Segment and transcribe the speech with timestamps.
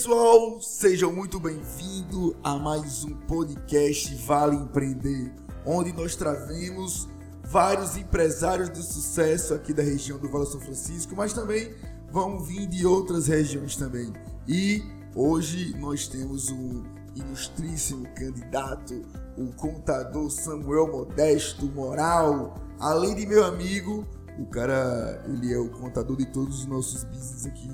[0.00, 5.30] pessoal, sejam muito bem-vindos a mais um podcast Vale Empreender,
[5.66, 7.06] onde nós trazemos
[7.44, 11.74] vários empresários de sucesso aqui da região do Vale São Francisco, mas também
[12.10, 14.10] vão vir de outras regiões também.
[14.48, 14.82] E
[15.14, 16.82] hoje nós temos um
[17.14, 19.02] ilustríssimo candidato,
[19.36, 24.06] o contador Samuel Modesto Moral, além de meu amigo,
[24.38, 27.68] o cara, ele é o contador de todos os nossos business aqui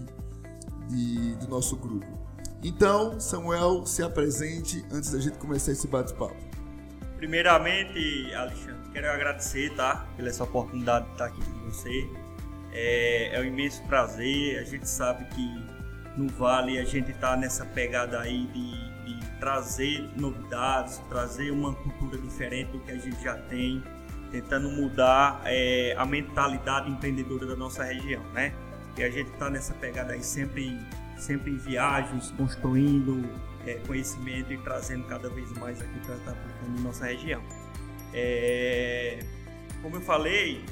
[0.88, 2.15] de, do nosso grupo.
[2.62, 6.36] Então, Samuel, se apresente antes da gente começar esse bate-papo.
[7.16, 10.06] Primeiramente, Alexandre, quero agradecer, tá?
[10.16, 12.10] Pela essa oportunidade de estar aqui com você.
[12.72, 14.58] É, é um imenso prazer.
[14.58, 15.76] A gente sabe que
[16.16, 22.16] no Vale a gente está nessa pegada aí de, de, trazer novidades, trazer uma cultura
[22.18, 23.82] diferente do que a gente já tem,
[24.30, 28.54] tentando mudar é, a mentalidade empreendedora da nossa região, né?
[28.96, 30.78] E a gente está nessa pegada aí sempre,
[31.16, 33.28] sempre em viagens, construindo
[33.66, 37.42] é, conhecimento e trazendo cada vez mais aqui para estar tá aplicando em nossa região.
[38.12, 39.18] É,
[39.82, 40.64] como eu falei,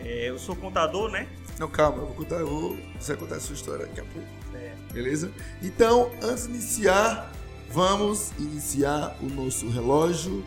[0.00, 1.28] é, eu sou contador, né?
[1.58, 4.04] Não, calma, eu vou contar, eu vou, você vai contar a sua história daqui a
[4.04, 4.28] pouco.
[4.54, 4.74] É.
[4.92, 5.30] Beleza?
[5.62, 7.32] Então, antes de iniciar,
[7.70, 10.44] vamos iniciar o nosso relógio.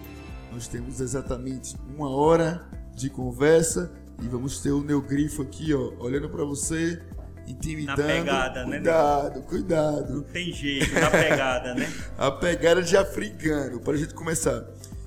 [0.51, 6.29] Nós temos exatamente uma hora de conversa e vamos ter o neogrifo aqui, ó, olhando
[6.29, 7.01] para você
[7.47, 8.01] intimidando.
[8.01, 8.77] Na pegada, cuidado, né?
[8.77, 10.15] Cuidado, cuidado.
[10.15, 11.91] Não tem jeito, na pegada, né?
[12.17, 14.65] a pegada de africano, para a gente começar.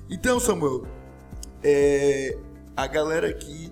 [0.09, 0.85] Então, Samuel,
[1.63, 2.37] é,
[2.75, 3.71] a galera aqui,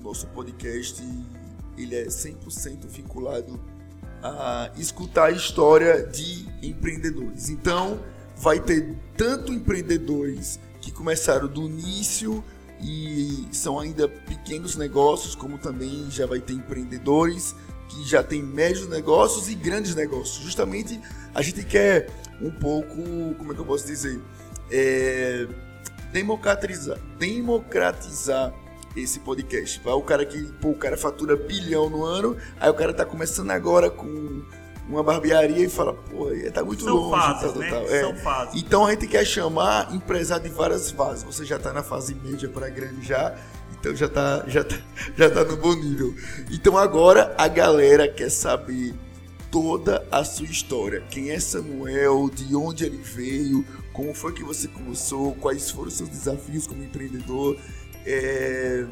[0.00, 1.02] o nosso podcast,
[1.76, 3.60] ele é 100% vinculado
[4.22, 7.48] a escutar a história de empreendedores.
[7.48, 8.00] Então,
[8.36, 12.42] vai ter tanto empreendedores que começaram do início
[12.80, 17.54] e são ainda pequenos negócios, como também já vai ter empreendedores
[17.88, 20.42] que já têm médios negócios e grandes negócios.
[20.44, 21.00] Justamente
[21.34, 22.94] a gente quer um pouco,
[23.36, 24.20] como é que eu posso dizer,
[24.70, 25.46] é,
[26.12, 28.54] democratizar, democratizar
[28.96, 29.80] esse podcast.
[29.84, 33.50] O cara que, pô, o cara fatura bilhão no ano, aí o cara tá começando
[33.50, 34.42] agora com
[34.88, 37.20] uma barbearia e fala, pô, tá muito São longe.
[37.20, 37.70] Fases, tal, né?
[37.70, 37.82] tal.
[37.82, 38.00] É.
[38.00, 38.62] São fases.
[38.62, 41.24] Então a gente quer chamar empresário de várias fases.
[41.24, 43.36] Você já tá na fase média para grande já,
[43.78, 44.76] então já tá, já, tá,
[45.16, 46.14] já tá no bom nível.
[46.50, 48.94] Então agora a galera quer saber
[49.50, 51.02] toda a sua história.
[51.10, 55.94] Quem é Samuel, de onde ele veio, como foi que você começou, quais foram os
[55.94, 57.56] seus desafios como empreendedor,
[58.06, 58.86] é,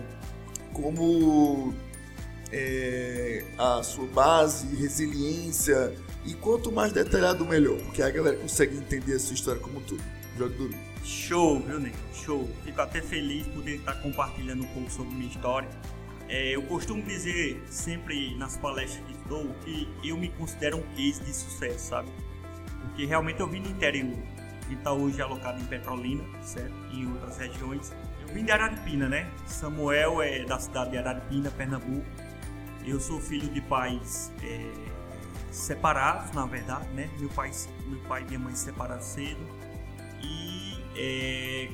[0.72, 1.74] como
[2.52, 5.94] é, a sua base, resiliência.
[6.24, 9.82] E quanto mais detalhado, melhor, porque a galera consegue entender a sua história como um
[9.82, 10.02] todo.
[10.36, 10.74] Joga duro.
[11.04, 11.96] Show, viu, Nego?
[12.12, 12.50] Show.
[12.64, 15.68] Fico até feliz por estar compartilhando um pouco sobre minha história.
[16.28, 21.22] É, eu costumo dizer sempre nas palestras que dou que eu me considero um case
[21.22, 22.08] de sucesso, sabe?
[22.80, 24.16] Porque realmente eu vim do interior.
[24.68, 26.74] Está hoje alocado em Petrolina, certo?
[26.90, 27.92] E em outras regiões.
[28.20, 29.30] Eu vim de Araripina, né?
[29.46, 32.04] Samuel é da cidade de Araripina, Pernambuco.
[32.86, 34.72] Eu sou filho de pais é,
[35.50, 37.10] separados, na verdade, né?
[37.18, 37.50] Meu pai,
[37.86, 39.40] meu pai e minha mãe se separaram cedo.
[40.22, 41.68] E é,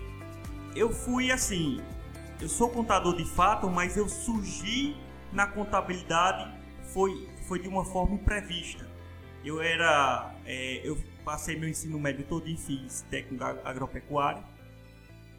[0.75, 1.81] eu fui assim,
[2.41, 4.97] eu sou contador de fato, mas eu surgi
[5.33, 6.50] na contabilidade
[6.93, 8.89] foi, foi de uma forma imprevista.
[9.44, 14.43] Eu era, é, eu passei meu ensino médio todo e fiz técnico agropecuário.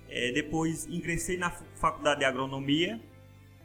[0.08, 3.02] É, depois ingressei na faculdade de agronomia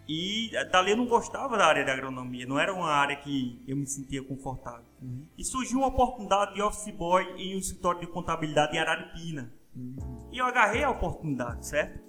[0.08, 3.76] e dali eu não gostava da área de agronomia, não era uma área que eu
[3.76, 4.86] me sentia confortável.
[5.02, 5.26] Uhum.
[5.36, 9.52] E surgiu uma oportunidade de office boy em um escritório de contabilidade em Araripina.
[9.76, 10.30] Uhum.
[10.32, 12.00] E eu agarrei a oportunidade, certo?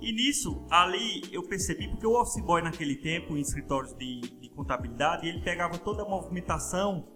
[0.00, 4.48] E nisso, ali eu percebi, porque o office boy naquele tempo, em escritórios de, de
[4.50, 7.08] contabilidade, ele pegava toda a movimentação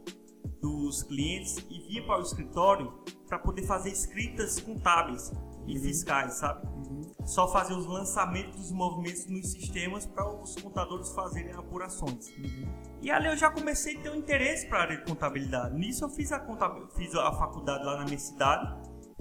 [0.61, 2.93] dos clientes e via para o escritório
[3.29, 5.33] para poder fazer escritas contábeis
[5.67, 5.83] e uhum.
[5.83, 6.67] fiscais, sabe?
[6.67, 7.03] Uhum.
[7.25, 12.29] Só fazer os lançamentos dos movimentos nos sistemas para os contadores fazerem apurações.
[12.39, 12.67] Uhum.
[13.01, 15.75] E ali eu já comecei a ter um interesse para a área de contabilidade.
[15.75, 16.41] Nisso eu fiz a,
[16.97, 18.75] fiz a faculdade lá na minha cidade.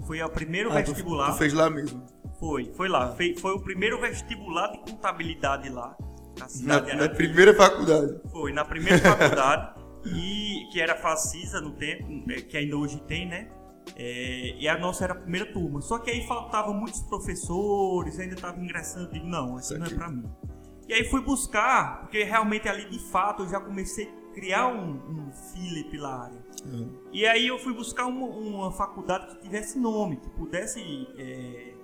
[0.06, 1.26] Foi o primeiro ah, vestibular.
[1.26, 2.04] Tu, tu fez lá mesmo?
[2.38, 3.04] Foi, foi lá.
[3.04, 3.16] Ah.
[3.16, 5.96] Foi, foi o primeiro vestibular de contabilidade lá.
[6.38, 8.20] Na, cidade na, na primeira faculdade.
[8.30, 9.80] Foi, na primeira faculdade.
[10.06, 13.48] e que era Facisa no tempo, é, que ainda hoje tem, né?
[13.96, 15.80] É, e a nossa era a primeira turma.
[15.80, 19.12] Só que aí faltavam muitos professores, ainda estava ingressando.
[19.12, 20.30] Digo, não, isso não é para mim.
[20.88, 24.94] E aí fui buscar, porque realmente ali de fato eu já comecei a criar um,
[24.94, 26.44] um feeling pela área.
[26.64, 26.92] Uhum.
[27.12, 30.80] E aí eu fui buscar uma, uma, faculdade que tivesse nome, que pudesse
[31.16, 31.74] é,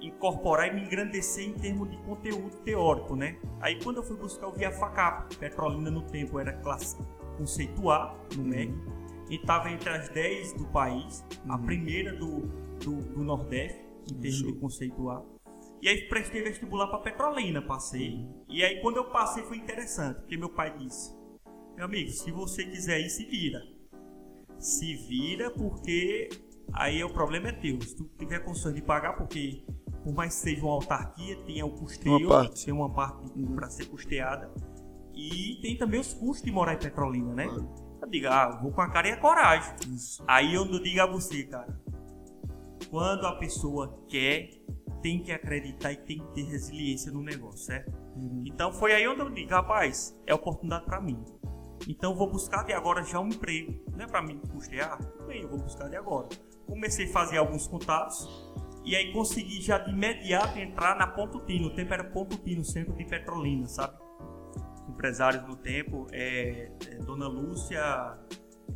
[0.00, 3.36] incorporar e me engrandecer em termos de conteúdo teórico, né?
[3.60, 6.96] Aí quando eu fui buscar, eu vi a FACAP, Petrolina no tempo era classe
[7.38, 8.72] conceituar no MEC.
[8.72, 11.52] Uhum e estava entre as 10 do país, uhum.
[11.52, 12.40] a primeira do,
[12.84, 15.22] do, do Nordeste, em termos de conceituar.
[15.82, 18.26] E aí prestei vestibular para Petrolina, passei.
[18.48, 21.14] E aí quando eu passei foi interessante, porque meu pai disse:
[21.76, 23.62] Meu amigo, se você quiser ir, se vira.
[24.58, 26.30] Se vira, porque
[26.72, 27.80] aí o problema é teu.
[27.82, 29.62] Se tu tiver condições de pagar, porque
[30.02, 32.64] por mais que seja uma autarquia, tem o custeio, uma parte.
[32.64, 33.54] tem uma parte uhum.
[33.54, 34.52] para ser custeada.
[35.14, 37.44] E tem também os custos de morar em Petrolina, né?
[37.44, 37.85] Claro.
[38.06, 39.74] Eu digo, ah, vou com a cara e a coragem.
[39.92, 40.22] Isso.
[40.28, 41.76] Aí eu digo a você, cara.
[42.88, 44.50] Quando a pessoa quer,
[45.02, 47.92] tem que acreditar e tem que ter resiliência no negócio, certo?
[48.14, 48.44] Uhum.
[48.46, 51.20] Então foi aí onde eu digo, rapaz, é oportunidade para mim.
[51.88, 53.74] Então vou buscar de agora já um emprego.
[53.90, 55.00] Não é para mim custear?
[55.26, 56.28] Bem, eu vou buscar de agora.
[56.64, 58.28] Comecei a fazer alguns contatos
[58.84, 61.66] e aí consegui já de imediato entrar na Ponto Tino.
[61.66, 64.05] O tempo era Ponto Tino, centro de Petrolina, sabe?
[64.88, 68.18] Empresários do tempo, é, é, Dona Lúcia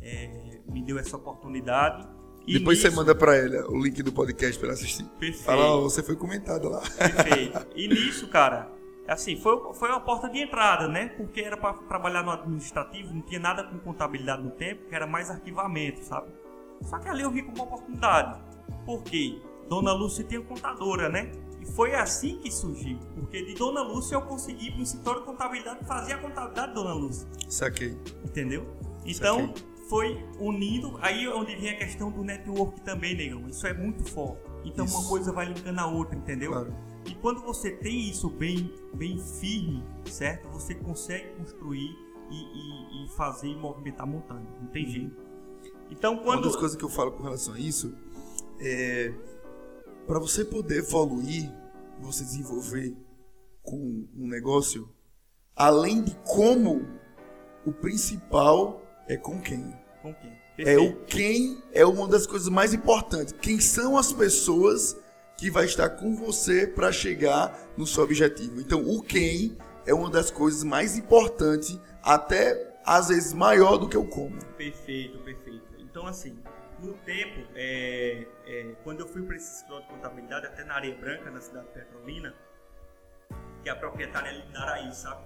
[0.01, 2.07] é, me deu essa oportunidade
[2.45, 2.89] e Depois nisso...
[2.89, 5.05] você manda para ela o link do podcast para ela assistir.
[5.19, 5.43] Perfeito.
[5.43, 6.81] Fala, você foi comentado lá.
[6.81, 7.67] Perfeito.
[7.75, 8.69] E nisso, cara,
[9.07, 11.09] assim, foi, foi uma porta de entrada, né?
[11.17, 15.05] Porque era para trabalhar no administrativo, não tinha nada com contabilidade no tempo, que era
[15.05, 16.31] mais arquivamento, sabe?
[16.81, 18.41] Só que ali eu vi como uma oportunidade.
[18.85, 19.39] Por quê?
[19.69, 21.31] Dona Lúcia tem contadora, né?
[21.61, 22.97] E foi assim que surgiu.
[23.15, 26.69] Porque de Dona Lúcia eu consegui ir para o setor de contabilidade fazer a contabilidade
[26.69, 27.27] de Dona Lúcia.
[27.47, 27.97] Saquei.
[28.25, 28.67] Entendeu?
[29.05, 33.45] Então, Saquei foi unindo, aí é onde vem a questão do network também, negão.
[33.49, 34.41] Isso é muito forte.
[34.63, 34.97] Então isso.
[34.97, 36.51] uma coisa vai linkando a outra, entendeu?
[36.53, 36.73] Claro.
[37.05, 40.47] E quando você tem isso bem, bem firme, certo?
[40.47, 41.93] Você consegue construir
[42.29, 44.47] e, e, e fazer e movimentar montanha.
[44.61, 44.91] Não tem uhum.
[44.91, 45.25] jeito.
[45.89, 46.43] Então quando.
[46.43, 47.93] Uma das coisas que eu falo com relação a isso
[48.61, 49.13] é
[50.11, 51.49] para você poder evoluir,
[52.01, 52.93] você desenvolver
[53.63, 54.93] com um negócio,
[55.55, 56.85] além de como
[57.65, 59.73] o principal é com quem.
[60.01, 60.37] Com quem?
[60.57, 63.33] É o quem é uma das coisas mais importantes.
[63.41, 64.97] Quem são as pessoas
[65.37, 68.59] que vai estar com você para chegar no seu objetivo.
[68.59, 73.97] Então, o quem é uma das coisas mais importantes, até às vezes maior do que
[73.97, 74.37] o como.
[74.57, 75.63] Perfeito, perfeito.
[75.79, 76.37] Então, assim,
[76.81, 80.95] no tempo, é, é, quando eu fui para esse escritório de contabilidade, até na Areia
[80.95, 82.33] Branca, na cidade de Petrolina,
[83.63, 85.23] que a proprietária é Lindaraí, sabe?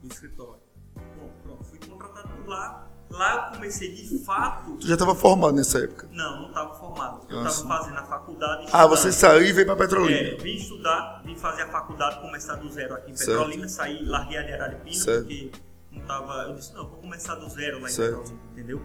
[0.00, 0.62] Do escritório.
[0.94, 4.76] Bom, pronto, fui contratado por lá Lá eu comecei de fato.
[4.76, 6.08] Tu já estava formado nessa época?
[6.10, 7.26] Não, não estava formado.
[7.28, 8.66] Eu estava fazendo a faculdade.
[8.72, 10.30] Ah, você saiu e veio para Petrolina?
[10.30, 13.92] É, vim estudar, vim fazer a faculdade, começar do zero aqui em Petrolina, certo.
[13.92, 15.52] saí, larguei a de Araripina, porque
[15.92, 16.32] não tava.
[16.42, 18.18] Eu disse, não, vou começar do zero lá em certo.
[18.18, 18.82] Petrolina, entendeu?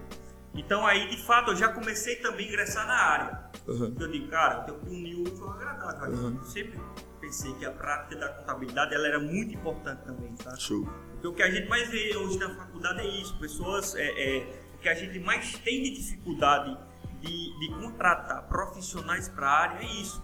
[0.53, 3.49] Então aí, de fato, eu já comecei também a ingressar na área.
[3.67, 3.95] Uhum.
[3.99, 6.11] Eu digo, cara, eu tenho o útil ao agradável.
[6.11, 6.37] Uhum.
[6.37, 6.79] Eu sempre
[7.19, 10.55] pensei que a prática da contabilidade ela era muito importante também, tá?
[10.57, 10.87] Show.
[11.11, 14.61] Porque o que a gente mais vê hoje na faculdade é isso, pessoas, é, é
[14.75, 16.77] o que a gente mais tem de dificuldade
[17.19, 20.23] de, de contratar profissionais para a área é isso.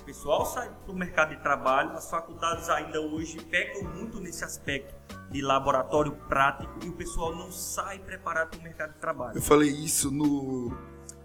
[0.00, 4.94] O pessoal sai do mercado de trabalho, as faculdades ainda hoje pecam muito nesse aspecto
[5.30, 9.36] de laboratório prático e o pessoal não sai preparado para o mercado de trabalho.
[9.36, 10.72] Eu falei isso no,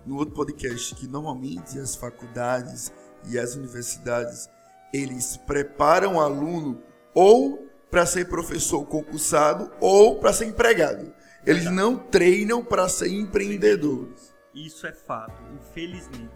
[0.06, 2.92] no outro podcast, que normalmente as faculdades
[3.28, 4.50] e as universidades,
[4.94, 6.82] eles preparam o aluno
[7.14, 11.14] ou para ser professor concursado ou para ser empregado.
[11.46, 14.34] Eles não treinam para ser empreendedores.
[14.54, 16.30] Isso é fato, infelizmente.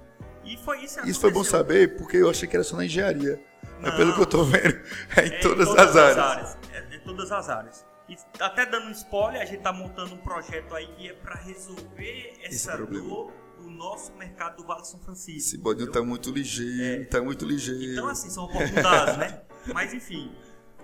[0.43, 0.99] E foi isso.
[1.05, 3.41] Isso foi bom saber, porque eu achei que era só na engenharia.
[3.75, 4.79] Não, Mas pelo que eu tô vendo,
[5.15, 6.17] é em é todas, em todas as, áreas.
[6.17, 6.57] áreas.
[7.05, 7.85] É todas as áreas.
[8.07, 11.35] E até dando um spoiler, a gente tá montando um projeto aí que é para
[11.35, 15.39] resolver essa dor do nosso mercado do Vale São Francisco.
[15.39, 17.05] Esse bodinho tá muito ligeiro, é.
[17.05, 17.93] tá muito ligeiro.
[17.93, 19.41] Então assim, são oportunidades, né?
[19.73, 20.31] Mas enfim,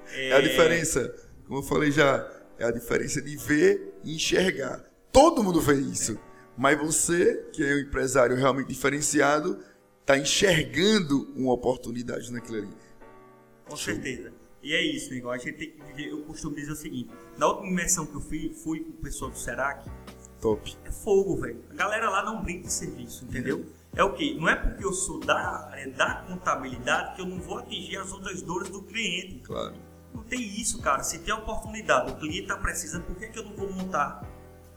[0.07, 0.29] é...
[0.29, 1.13] é a diferença,
[1.45, 4.83] como eu falei já, é a diferença de ver e enxergar.
[5.11, 6.19] Todo mundo vê isso.
[6.57, 9.63] Mas você, que é um empresário realmente diferenciado,
[9.99, 12.69] está enxergando uma oportunidade naquilo ali.
[13.67, 14.40] Com certeza.
[14.63, 16.11] E é isso, igual a gente tem que viver.
[16.11, 19.31] Eu costumo dizer o seguinte: na última imersão que eu fui, fui com o pessoal
[19.31, 19.89] do Serac.
[20.39, 20.75] Top.
[20.83, 21.63] É fogo, velho.
[21.69, 23.65] A galera lá não brinca de serviço, entendeu?
[23.95, 24.33] É o que?
[24.35, 28.11] Não é porque eu sou da área da contabilidade que eu não vou atingir as
[28.11, 29.39] outras dores do cliente.
[29.43, 29.75] Claro.
[30.13, 31.03] Não tem isso, cara.
[31.03, 34.27] Se tem oportunidade, o cliente está precisando, por que, que eu não vou montar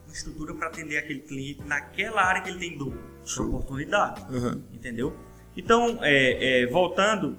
[0.05, 2.95] uma estrutura para atender aquele cliente naquela área que ele tem dor?
[3.25, 3.49] Show.
[3.49, 4.23] Oportunidade.
[4.33, 4.63] Uhum.
[4.73, 5.17] Entendeu?
[5.57, 7.39] Então, é, é, voltando,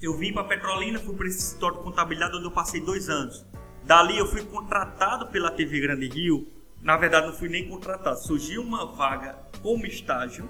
[0.00, 3.44] eu vim para Petrolina, fui para esse setor de contabilidade onde eu passei dois anos.
[3.84, 6.46] Dali eu fui contratado pela TV Grande Rio.
[6.80, 8.18] Na verdade, não fui nem contratado.
[8.18, 10.48] Surgiu uma vaga como estágio.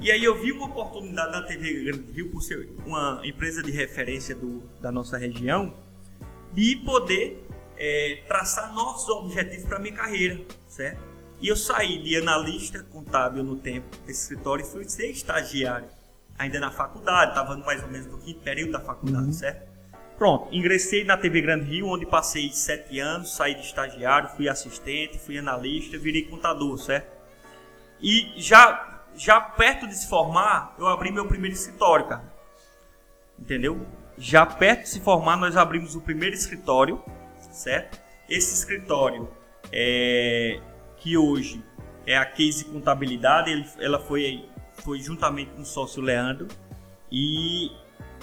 [0.00, 3.70] E aí eu vi uma oportunidade na TV Grande Rio, por ser uma empresa de
[3.70, 5.74] referência do, da nossa região,
[6.52, 11.00] de poder é, traçar novos objetivos para minha carreira, certo?
[11.40, 15.88] E eu saí de analista contábil no tempo desse escritório e fui ser estagiário.
[16.38, 19.32] Ainda na faculdade, estava mais ou menos no quinto período da faculdade, uhum.
[19.32, 19.66] certo?
[20.18, 25.18] Pronto, ingressei na TV Grande Rio, onde passei sete anos, saí de estagiário, fui assistente,
[25.18, 27.14] fui analista, virei contador, certo?
[28.00, 32.24] E já, já perto de se formar, eu abri meu primeiro escritório, cara.
[33.38, 33.86] Entendeu?
[34.16, 37.02] Já perto de se formar, nós abrimos o primeiro escritório,
[37.50, 38.00] certo?
[38.28, 39.28] Esse escritório,
[39.70, 40.60] é,
[40.96, 41.62] que hoje
[42.06, 44.48] é a Case Contabilidade, ele, ela foi,
[44.86, 46.46] foi juntamente com o sócio Leandro,
[47.10, 47.72] e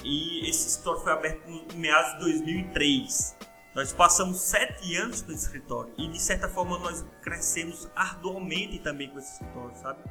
[0.02, 3.38] e esse escritório foi aberto em meados de 2003.
[3.76, 9.10] Nós passamos sete anos com esse escritório e de certa forma nós crescemos arduamente também
[9.10, 10.04] com esse escritório, sabe?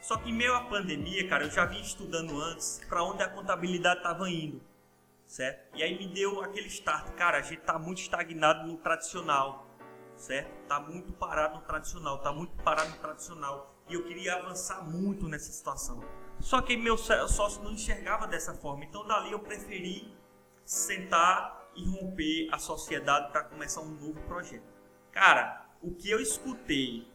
[0.00, 3.28] Só que em meio à pandemia, cara, eu já vim estudando antes para onde a
[3.28, 4.60] contabilidade estava indo,
[5.26, 5.76] certo?
[5.76, 9.66] E aí me deu aquele start, cara, a gente tá muito estagnado no tradicional,
[10.16, 10.50] certo?
[10.68, 15.28] Tá muito parado no tradicional, tá muito parado no tradicional e eu queria avançar muito
[15.28, 16.02] nessa situação.
[16.40, 18.84] Só que meu sócio não enxergava dessa forma.
[18.84, 20.12] Então dali eu preferi
[20.64, 24.62] sentar e romper a sociedade para começar um novo projeto.
[25.12, 27.06] Cara, o que eu escutei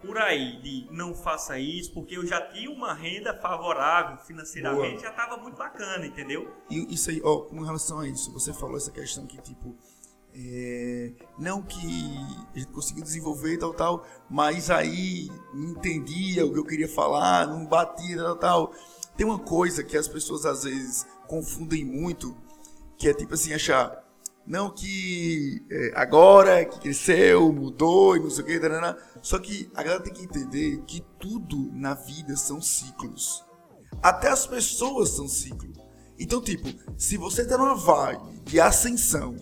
[0.00, 5.02] por aí de não faça isso, porque eu já tinha uma renda favorável financeiramente, Boa.
[5.02, 6.50] já estava muito bacana, entendeu?
[6.70, 9.76] E isso aí, ó, com relação a isso, você falou essa questão que tipo
[10.34, 12.16] é, não que
[12.54, 17.46] a gente conseguiu desenvolver tal, tal, mas aí não entendia o que eu queria falar,
[17.46, 18.74] não batia tal, tal.
[19.16, 22.36] Tem uma coisa que as pessoas às vezes confundem muito,
[22.96, 24.04] que é tipo assim, achar,
[24.46, 29.70] não que é, agora que cresceu, mudou e não sei o que, tarana, só que
[29.74, 33.44] a galera tem que entender que tudo na vida são ciclos.
[34.02, 35.76] Até as pessoas são ciclos.
[36.18, 36.68] Então, tipo,
[36.98, 39.36] se você tá numa vibe de ascensão,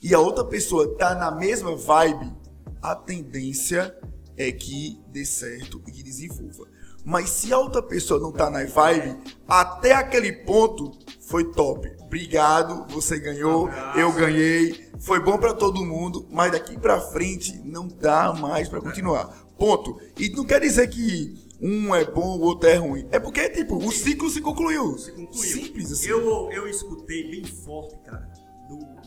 [0.00, 2.32] e a outra pessoa tá na mesma vibe,
[2.80, 3.96] a tendência
[4.36, 6.68] é que dê certo e que desenvolva.
[7.04, 11.90] Mas se a outra pessoa não tá na vibe, até aquele ponto foi top.
[12.00, 17.88] Obrigado, você ganhou, eu ganhei, foi bom para todo mundo, mas daqui para frente não
[17.88, 19.26] dá mais para continuar.
[19.58, 19.98] Ponto.
[20.16, 23.08] E não quer dizer que um é bom, o outro é ruim.
[23.10, 24.96] É porque, tipo, o ciclo se concluiu.
[24.96, 25.42] Se concluiu.
[25.42, 26.08] Simples assim.
[26.08, 28.37] Eu, eu escutei bem forte, cara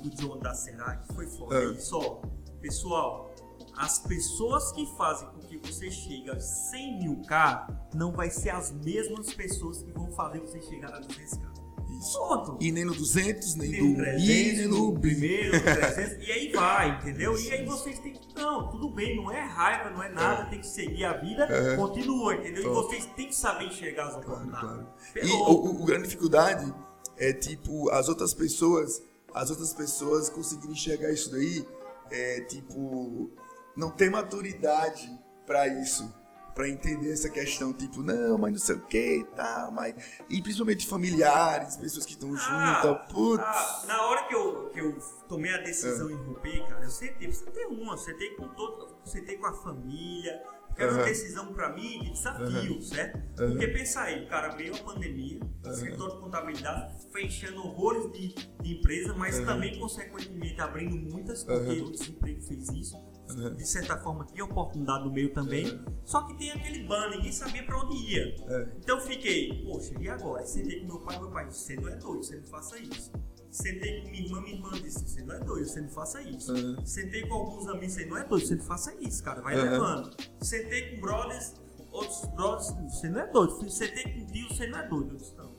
[0.02, 1.64] do John da Serac foi foda.
[1.64, 1.80] É.
[1.80, 2.22] Só,
[2.60, 3.34] pessoal,
[3.78, 8.50] as pessoas que fazem com que você chegue a 100 mil K não vai ser
[8.50, 11.52] as mesmas pessoas que vão fazer você chegar a 200K.
[12.00, 12.18] Isso.
[12.18, 12.58] Pronto.
[12.62, 16.52] E nem no 200, nem, nem no 300, nem no primeiro, no 300, e aí
[16.52, 17.38] vai, entendeu?
[17.38, 20.46] E aí vocês têm que, não, tudo bem, não é raiva, não é nada, é.
[20.46, 21.76] tem que seguir a vida, é.
[21.76, 22.64] continua, entendeu?
[22.64, 22.94] Top.
[22.94, 24.62] E vocês têm que saber enxergar as oportunidades.
[24.62, 25.28] Claro, claro.
[25.28, 26.74] E o, o grande dificuldade
[27.18, 29.02] é, tipo, as outras pessoas
[29.34, 31.68] as outras pessoas conseguirem enxergar isso daí,
[32.10, 33.32] é, tipo,
[33.76, 35.10] não tem maturidade
[35.46, 36.14] para isso,
[36.54, 39.96] para entender essa questão, tipo, não, mas não sei o que e tal, mas.
[40.30, 43.44] E principalmente familiares, pessoas que estão ah, juntas, putz.
[43.44, 46.14] Ah, na hora que eu, que eu tomei a decisão é.
[46.14, 49.48] em romper, cara, eu sentei, você tem uma, você tem com todo, você tem com
[49.48, 50.44] a família,
[50.78, 52.82] era uma decisão para mim de desafio, uhum.
[52.82, 53.18] certo?
[53.42, 53.52] Uhum.
[53.52, 55.72] Porque pensa aí, o cara veio a pandemia, uhum.
[55.72, 61.92] escritor de contabilidade, fechando horrores de, de empresa, mas também, consequentemente, abrindo muitas, porque o
[61.92, 63.12] desemprego fez isso.
[63.56, 65.80] De certa forma, tinha oportunidade no meio também.
[66.04, 68.36] Só que tem aquele ban, ninguém sabia para onde ia.
[68.50, 68.70] É.
[68.78, 70.46] Então fiquei, poxa, e agora?
[70.46, 73.12] Sentei com meu pai, meu pai, você não é doido, você não faça isso.
[73.52, 76.54] Sentei com minha irmã, minha irmã disse: Você não é doido, você não faça isso.
[76.54, 76.86] Uhum.
[76.86, 79.64] Sentei com alguns amigos, você não é doido, você não faça isso, cara, vai uhum.
[79.64, 80.18] levando.
[80.40, 81.54] Sentei com brothers,
[81.92, 83.70] outros brothers, você não é doido.
[83.70, 85.12] Sentei com tio, você não é doido.
[85.12, 85.52] Eu disse: Não.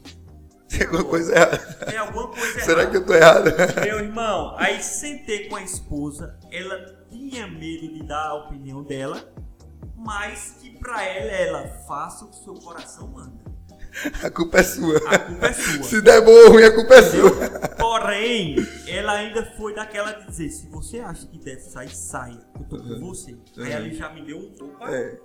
[0.68, 1.58] Tem alguma coisa errada.
[1.84, 2.64] Tem alguma coisa errada.
[2.64, 3.50] Será que eu tô errado?
[3.84, 9.22] Meu irmão, aí sentei com a esposa, ela tinha medo de dar a opinião dela,
[9.94, 13.51] mas que pra ela, ela faça o que seu coração manda.
[14.22, 14.96] A culpa é sua.
[15.08, 15.82] A culpa é sua.
[15.82, 17.30] Se der bom ou ruim, a culpa é sua.
[17.78, 18.56] Porém,
[18.88, 22.40] ela ainda foi daquela de dizer: se você acha que deve sair, saia.
[22.58, 23.32] Eu tô com você.
[23.32, 23.64] Uhum.
[23.64, 24.84] Aí ela já me deu um pouco.
[24.86, 25.18] É.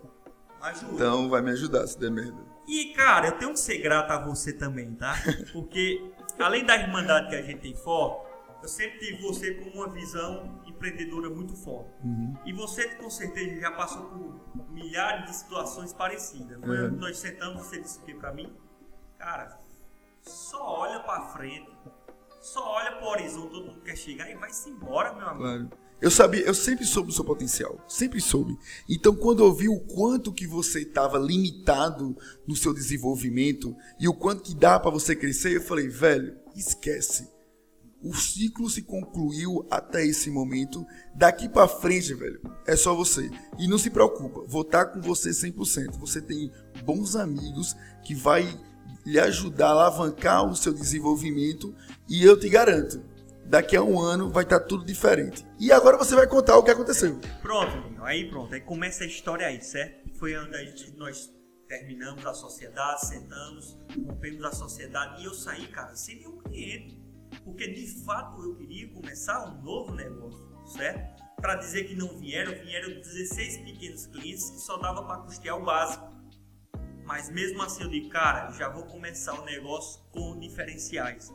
[0.61, 0.93] Ajuda.
[0.93, 2.47] Então vai me ajudar se der merda.
[2.67, 5.15] E, cara, eu tenho que ser grato a você também, tá?
[5.53, 6.03] Porque,
[6.37, 8.27] além da irmandade que a gente tem forte,
[8.61, 11.91] eu sempre tive você com uma visão empreendedora muito forte.
[12.03, 12.37] Uhum.
[12.45, 16.57] E você, com certeza, já passou por milhares de situações parecidas.
[16.57, 16.91] Uhum.
[16.97, 18.53] Nós sentamos, você disse o que pra mim?
[19.17, 19.59] Cara,
[20.21, 21.69] só olha pra frente,
[22.41, 25.43] só olha pro horizonte, todo mundo quer chegar e vai-se embora, meu amigo.
[25.43, 25.87] Claro.
[25.99, 28.55] Eu sabia, eu sempre soube do seu potencial, sempre soube.
[28.87, 32.15] Então, quando eu vi o quanto que você estava limitado
[32.47, 37.35] no seu desenvolvimento e o quanto que dá para você crescer, eu falei, velho, esquece
[38.03, 40.85] O ciclo se concluiu até esse momento.
[41.15, 43.29] Daqui para frente, velho, é só você.
[43.57, 45.97] E não se preocupa, vou estar com você 100%.
[45.99, 46.51] Você tem
[46.83, 48.47] bons amigos que vai
[49.05, 51.73] lhe ajudar a alavancar o seu desenvolvimento
[52.09, 53.01] e eu te garanto,
[53.45, 55.45] daqui a um ano vai estar tudo diferente.
[55.57, 57.17] E agora você vai contar o que aconteceu.
[57.41, 60.09] Pronto, aí pronto, aí começa a história aí, certo?
[60.17, 61.33] Foi onde gente, nós
[61.67, 67.06] terminamos a sociedade, sentamos, rompemos a sociedade e eu saí, cara, sem nenhum cliente.
[67.43, 71.23] Porque de fato eu queria começar um novo negócio, certo?
[71.37, 75.63] Para dizer que não vieram, vieram 16 pequenos clientes que só dava para custear o
[75.63, 76.07] básico.
[77.05, 81.33] Mas mesmo assim eu digo, cara, já vou começar o negócio com diferenciais.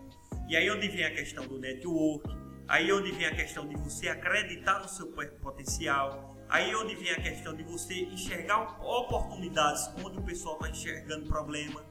[0.49, 2.29] E aí onde vem a questão do network,
[2.69, 5.07] aí onde vem a questão de você acreditar no seu
[5.41, 11.27] potencial, aí onde vem a questão de você enxergar oportunidades onde o pessoal está enxergando
[11.27, 11.83] problema,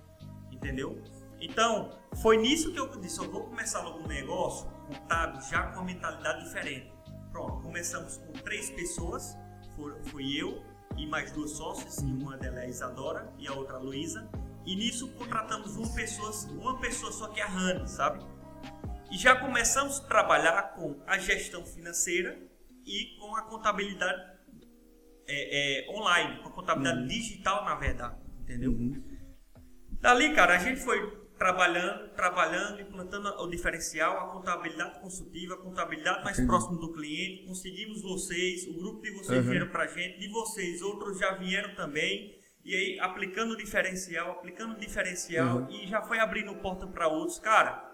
[0.51, 1.01] entendeu?
[1.41, 1.89] Então,
[2.21, 5.85] foi nisso que eu disse, eu vou começar logo um negócio contábil já com uma
[5.85, 6.93] mentalidade diferente.
[7.31, 9.35] Pronto, começamos com três pessoas,
[10.11, 10.63] fui eu
[10.97, 14.29] e mais duas sócias, e uma delas é a Isadora e a outra a Luísa.
[14.65, 18.23] E nisso contratamos uma pessoa, uma pessoa só que é a Rani, sabe?
[19.09, 22.37] E já começamos a trabalhar com a gestão financeira
[22.85, 24.21] e com a contabilidade
[25.27, 27.07] é, é, online, com a contabilidade uhum.
[27.07, 28.71] digital, na verdade, entendeu?
[28.71, 29.03] Uhum.
[29.99, 36.23] Dali, cara, a gente foi trabalhando, trabalhando, implantando o diferencial, a contabilidade consultiva, a contabilidade
[36.23, 37.47] mais próxima do cliente.
[37.47, 39.49] Conseguimos vocês, o grupo de vocês uhum.
[39.49, 42.39] vieram para a gente, de vocês, outros já vieram também.
[42.63, 45.71] E aí, aplicando o diferencial, aplicando o diferencial, uhum.
[45.71, 47.39] e já foi abrindo porta para outros.
[47.39, 47.91] Cara,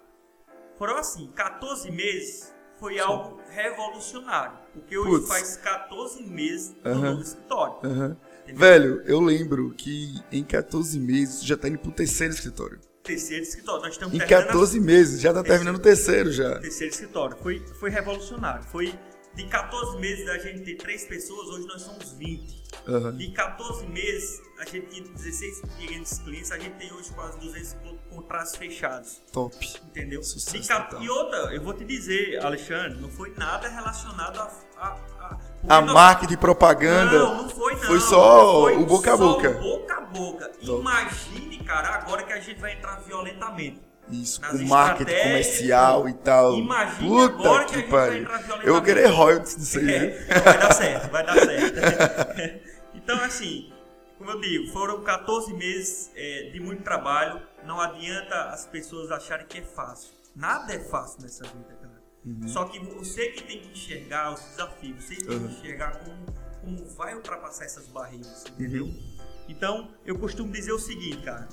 [0.78, 3.00] foram assim, 14 meses foi Sim.
[3.00, 4.58] algo revolucionário.
[4.74, 5.28] Porque hoje Puts.
[5.30, 7.02] faz 14 meses no uhum.
[7.02, 7.90] novo escritório.
[7.90, 8.16] Uhum.
[8.54, 12.78] Velho, eu lembro que em 14 meses já tá indo pro terceiro escritório.
[13.08, 13.84] Terceiro escritório.
[13.84, 16.60] Nós estamos em 14 meses, já tá terceiro, terminando o terceiro já.
[16.60, 17.38] Terceiro escritório.
[17.42, 18.64] Foi, foi revolucionário.
[18.64, 18.94] Foi
[19.34, 22.64] de 14 meses da gente ter 3 pessoas, hoje nós somos 20.
[22.88, 23.18] Uhum.
[23.18, 27.76] De 14 meses, a gente tinha 16 pequenos clientes, a gente tem hoje quase 200
[28.10, 29.22] contratos fechados.
[29.32, 29.56] Top.
[29.86, 30.24] Entendeu?
[30.24, 34.52] Sucesso, e outra, eu vou te dizer, Alexandre, não foi nada relacionado a.
[34.78, 34.88] a,
[35.20, 35.94] a, a nós...
[35.94, 37.20] marca de propaganda.
[37.20, 37.82] Não, não foi não.
[37.82, 39.52] Foi só foi o boca a boca.
[39.52, 40.52] boca a boca.
[40.66, 40.82] Top.
[40.82, 43.86] Imagine, cara, agora que a gente vai entrar violentamente.
[44.10, 46.58] Isso, com marketing comercial e tal.
[46.58, 48.28] Imagina Puta agora que, que pariu.
[48.64, 50.16] Eu vou querer royalties disso aí.
[50.30, 52.62] É, vai dar certo, vai dar certo.
[52.96, 53.74] então, assim,
[54.18, 57.42] como eu digo, foram 14 meses é, de muito trabalho.
[57.66, 60.12] Não adianta as pessoas acharem que é fácil.
[60.34, 62.02] Nada é fácil nessa vida, cara.
[62.26, 62.48] Uhum.
[62.48, 65.48] Só que você que tem que enxergar os desafios, você tem uhum.
[65.48, 66.26] que enxergar como,
[66.62, 68.86] como vai ultrapassar essas barreiras, entendeu?
[68.86, 69.17] Uhum.
[69.48, 71.48] Então, eu costumo dizer o seguinte, cara.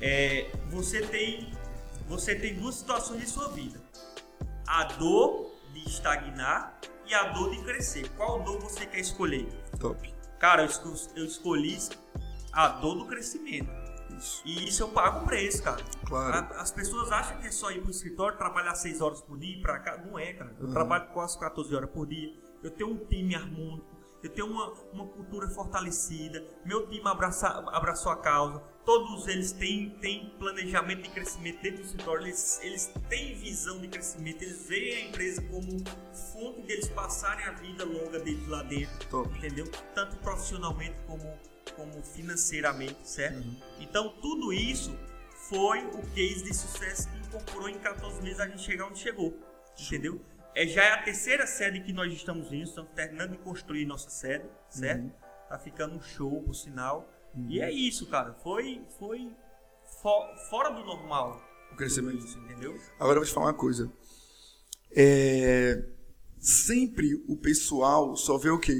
[0.00, 1.52] É, você tem
[2.08, 3.80] você tem duas situações em sua vida:
[4.66, 8.08] a dor de estagnar e a dor de crescer.
[8.10, 9.48] Qual dor você quer escolher?
[9.78, 10.14] Top.
[10.38, 10.68] Cara,
[11.16, 11.78] eu escolhi
[12.52, 13.70] a dor do crescimento.
[14.16, 14.42] Isso.
[14.44, 15.82] E isso eu pago um preço, cara.
[16.04, 16.54] Claro.
[16.54, 19.60] As pessoas acham que é só ir pro escritório, trabalhar 6 horas por dia e
[19.60, 19.96] pra cá.
[19.98, 20.54] Não é, cara.
[20.58, 20.72] Eu uhum.
[20.72, 22.32] trabalho quase 14 horas por dia.
[22.62, 23.93] Eu tenho um time harmônico.
[24.24, 26.44] Eu tenho uma, uma cultura fortalecida.
[26.64, 31.86] Meu time abraça, abraçou a causa todos eles têm, têm planejamento de crescimento dentro do
[31.86, 35.82] escritório, eles, eles têm visão de crescimento, eles veem a empresa como
[36.32, 39.38] fonte deles passarem a vida longa deles lá dentro, Top.
[39.38, 39.66] entendeu?
[39.94, 41.38] Tanto profissionalmente como,
[41.74, 43.38] como financeiramente, certo?
[43.38, 43.56] Uhum.
[43.80, 44.96] Então, tudo isso
[45.48, 49.34] foi o case de sucesso que incorporou em 14 meses a gente chegar onde chegou,
[49.80, 50.20] entendeu?
[50.54, 54.08] É, já é a terceira sede que nós estamos indo, estamos terminando de construir nossa
[54.08, 55.02] sede, certo?
[55.02, 55.12] Uhum.
[55.48, 57.08] Tá ficando um show, por sinal.
[57.34, 57.46] Uhum.
[57.50, 58.34] E é isso, cara.
[58.34, 59.34] Foi, foi
[60.48, 61.42] fora do normal.
[61.72, 62.24] O crescimento.
[62.24, 62.78] Isso, entendeu?
[62.98, 63.90] Agora eu vou te falar uma coisa.
[64.94, 65.84] É...
[66.38, 68.78] Sempre o pessoal só vê o quê?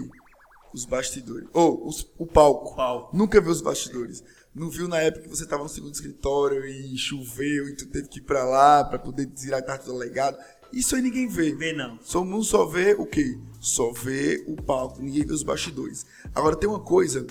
[0.73, 1.49] Os bastidores.
[1.53, 2.73] Ou oh, o palco.
[2.73, 3.17] o palco.
[3.17, 4.23] Nunca vê os bastidores.
[4.55, 8.07] Não viu na época que você estava no segundo escritório e choveu e tu teve
[8.07, 10.39] que ir para lá para poder tirar a carta do legado.
[10.75, 11.55] Isso aí ninguém vê.
[11.55, 11.99] Vê não.
[12.03, 13.39] Só mundo só vê o quê?
[13.61, 16.05] Só vê o palco, ninguém vê os bastidores.
[16.35, 17.27] Agora tem uma coisa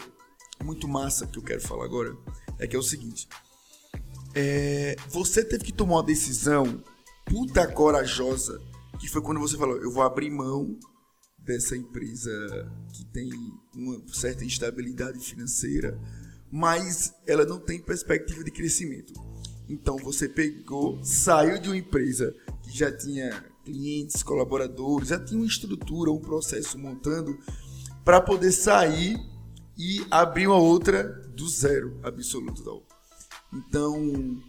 [0.63, 2.15] muito massa que eu quero falar agora
[2.57, 3.27] é que é o seguinte:
[4.33, 6.81] é, você teve que tomar uma decisão
[7.25, 8.61] puta corajosa,
[8.99, 10.77] que foi quando você falou, eu vou abrir mão
[11.37, 12.31] dessa empresa
[12.93, 13.29] que tem
[13.75, 15.99] uma certa instabilidade financeira,
[16.49, 19.13] mas ela não tem perspectiva de crescimento.
[19.73, 25.47] Então você pegou, saiu de uma empresa que já tinha clientes, colaboradores, já tinha uma
[25.47, 27.35] estrutura, um processo montando
[28.05, 29.17] para poder sair
[29.75, 31.03] e abrir uma outra
[31.35, 32.83] do zero absoluto.
[33.51, 34.39] Então,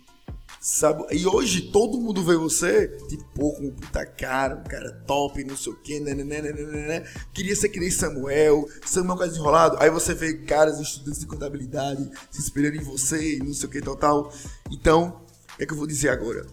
[0.64, 1.05] Sabe?
[1.14, 5.55] E hoje todo mundo vê você, tipo, pô, um puta cara, um cara top, não
[5.55, 7.05] sei o quê, né, né, né, né.
[7.35, 9.77] Queria ser que nem Samuel, Samuel mais enrolado.
[9.79, 13.70] Aí você vê caras, estudantes de contabilidade, se espelhando em você e não sei o
[13.70, 14.33] que, tal, tal.
[14.70, 15.20] Então,
[15.53, 16.46] o que é que eu vou dizer agora?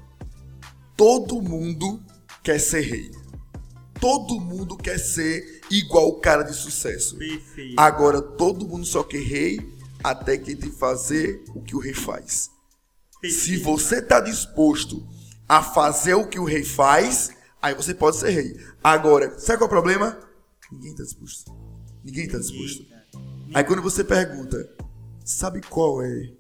[0.98, 2.04] Todo mundo
[2.44, 3.12] quer ser rei.
[3.98, 7.16] Todo mundo quer ser igual o cara de sucesso.
[7.16, 7.80] Perfeito.
[7.80, 9.62] Agora, todo mundo só quer rei
[10.04, 12.52] até que tem fazer o que o rei faz.
[13.30, 15.08] Se você está disposto
[15.48, 17.30] a fazer o que o rei faz,
[17.62, 18.58] aí você pode ser rei.
[18.84, 20.20] Agora, sabe qual é o problema?
[20.72, 21.56] Ninguém está disposto.
[22.04, 22.86] Ninguém está disposto.
[23.54, 24.58] Aí quando você pergunta,
[25.24, 26.34] sabe qual é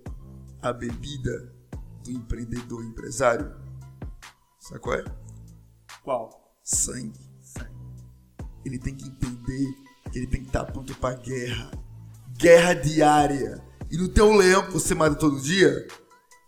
[0.61, 1.53] a bebida
[2.03, 3.53] do empreendedor empresário?
[4.59, 5.05] Sabe qual é?
[6.03, 6.55] Qual?
[6.63, 7.19] Sangue.
[7.41, 7.69] Sangue.
[8.65, 9.67] Ele tem que entender
[10.11, 11.69] que ele tem que estar pronto para guerra.
[12.37, 13.63] Guerra diária.
[13.91, 15.87] E não tem um leão que você mata todo dia?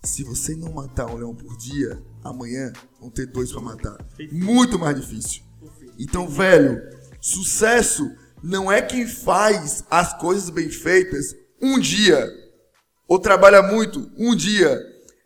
[0.03, 4.05] Se você não matar um leão por dia, amanhã vão ter dois para matar.
[4.31, 5.43] Muito mais difícil.
[5.97, 6.81] Então, velho,
[7.21, 8.11] sucesso
[8.43, 12.29] não é quem faz as coisas bem feitas um dia
[13.07, 14.77] ou trabalha muito um dia.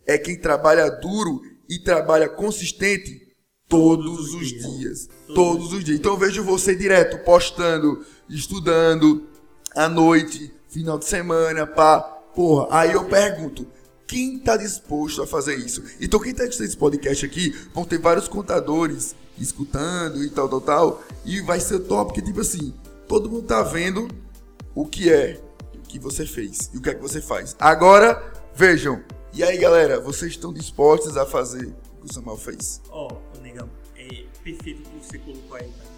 [0.06, 3.36] É quem trabalha duro e trabalha consistente
[3.68, 5.10] todos os dias.
[5.34, 6.00] Todos os dias.
[6.00, 9.28] Então eu vejo você direto postando, estudando
[9.76, 12.00] à noite, final de semana, pá.
[12.36, 13.66] Porra, aí eu pergunto,
[14.08, 15.84] quem está disposto a fazer isso?
[16.00, 20.62] Então, quem está assistindo esse podcast aqui, vão ter vários contadores escutando e tal, tal,
[20.62, 21.04] tal.
[21.26, 22.74] E vai ser top, porque, tipo assim,
[23.06, 24.08] todo mundo tá vendo
[24.74, 25.40] o que é
[25.90, 27.56] que você fez e o que é que você faz.
[27.60, 29.04] Agora, vejam.
[29.34, 32.82] E aí, galera, vocês estão dispostos a fazer o que o Samuel fez?
[32.90, 35.98] Ó, oh, negão, é perfeito o que você colocou aí, cara.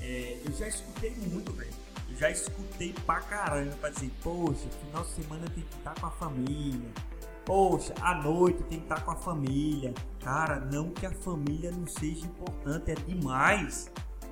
[0.00, 1.70] É, eu já escutei muito, velho.
[2.10, 6.06] Eu já escutei pra caramba pra dizer, poxa, final de semana tem que estar com
[6.06, 6.90] a família
[7.44, 9.92] Poxa, à noite tem que estar com a família.
[10.20, 13.90] Cara, não que a família não seja importante, é demais.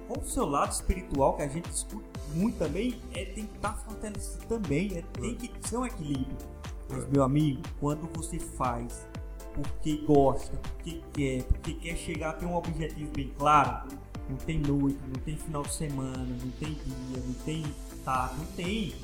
[0.09, 3.75] Com o seu lado espiritual, que a gente escuta muito também, é, tem que estar
[3.75, 4.97] fortalecido também.
[4.97, 6.37] É, tem que ser um equilíbrio.
[6.89, 9.07] Mas, meu amigo, quando você faz
[9.55, 13.89] porque gosta, porque quer, porque quer chegar a ter um objetivo bem claro,
[14.29, 17.65] não tem noite, não tem final de semana, não tem dia, não tem
[18.05, 18.95] tá, não tem,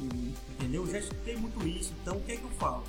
[0.51, 0.85] entendeu?
[0.85, 2.83] Eu já escutei muito isso, então o que é que eu falo?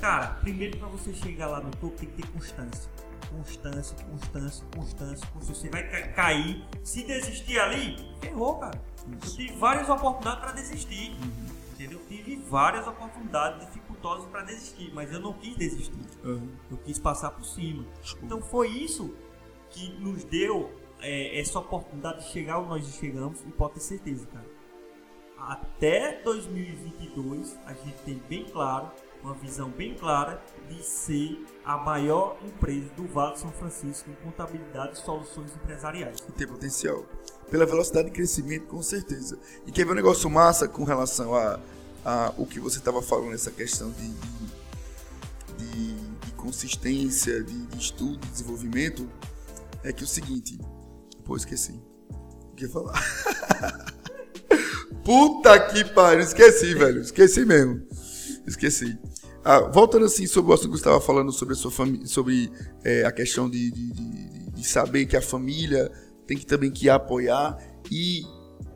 [0.00, 2.90] Cara, primeiro para você chegar lá no topo tem que ter constância.
[3.30, 5.54] Constância, constância, constância, constância.
[5.54, 6.64] Você vai cair.
[6.82, 8.80] Se desistir ali, errou, cara.
[9.06, 11.10] Eu tive várias oportunidades para desistir.
[11.10, 11.46] Uhum.
[11.74, 12.00] Entendeu?
[12.00, 16.00] Eu tive várias oportunidades dificultosas para desistir, mas eu não quis desistir.
[16.24, 16.48] Uhum.
[16.70, 17.84] Eu quis passar por cima.
[18.22, 19.14] Então foi isso
[19.68, 24.26] que nos deu é, essa oportunidade de chegar onde nós chegamos e pode ter certeza,
[24.26, 24.46] cara.
[25.38, 28.90] Até 2022 a gente tem bem claro
[29.22, 34.98] uma visão bem clara de ser a maior empresa do Vale São Francisco em contabilidade
[34.98, 36.18] e soluções empresariais.
[36.28, 37.04] E tem potencial.
[37.50, 39.38] Pela velocidade de crescimento, com certeza.
[39.66, 41.60] E quer ver um negócio massa com relação a,
[42.04, 47.78] a o que você estava falando, essa questão de, de, de, de consistência, de, de
[47.78, 49.08] estudo, de desenvolvimento,
[49.82, 50.58] é que é o seguinte.
[51.24, 51.80] Pô, esqueci.
[52.52, 52.94] O que ia falar?
[55.04, 57.00] Puta que pariu, esqueci, velho.
[57.00, 57.82] Esqueci mesmo.
[58.50, 58.98] Esqueci.
[59.44, 62.50] Ah, voltando assim sobre o assunto que você estava falando sobre a sua família, sobre
[62.84, 65.90] é, a questão de, de, de, de, saber que a família
[66.26, 67.56] tem que também que apoiar
[67.90, 68.22] e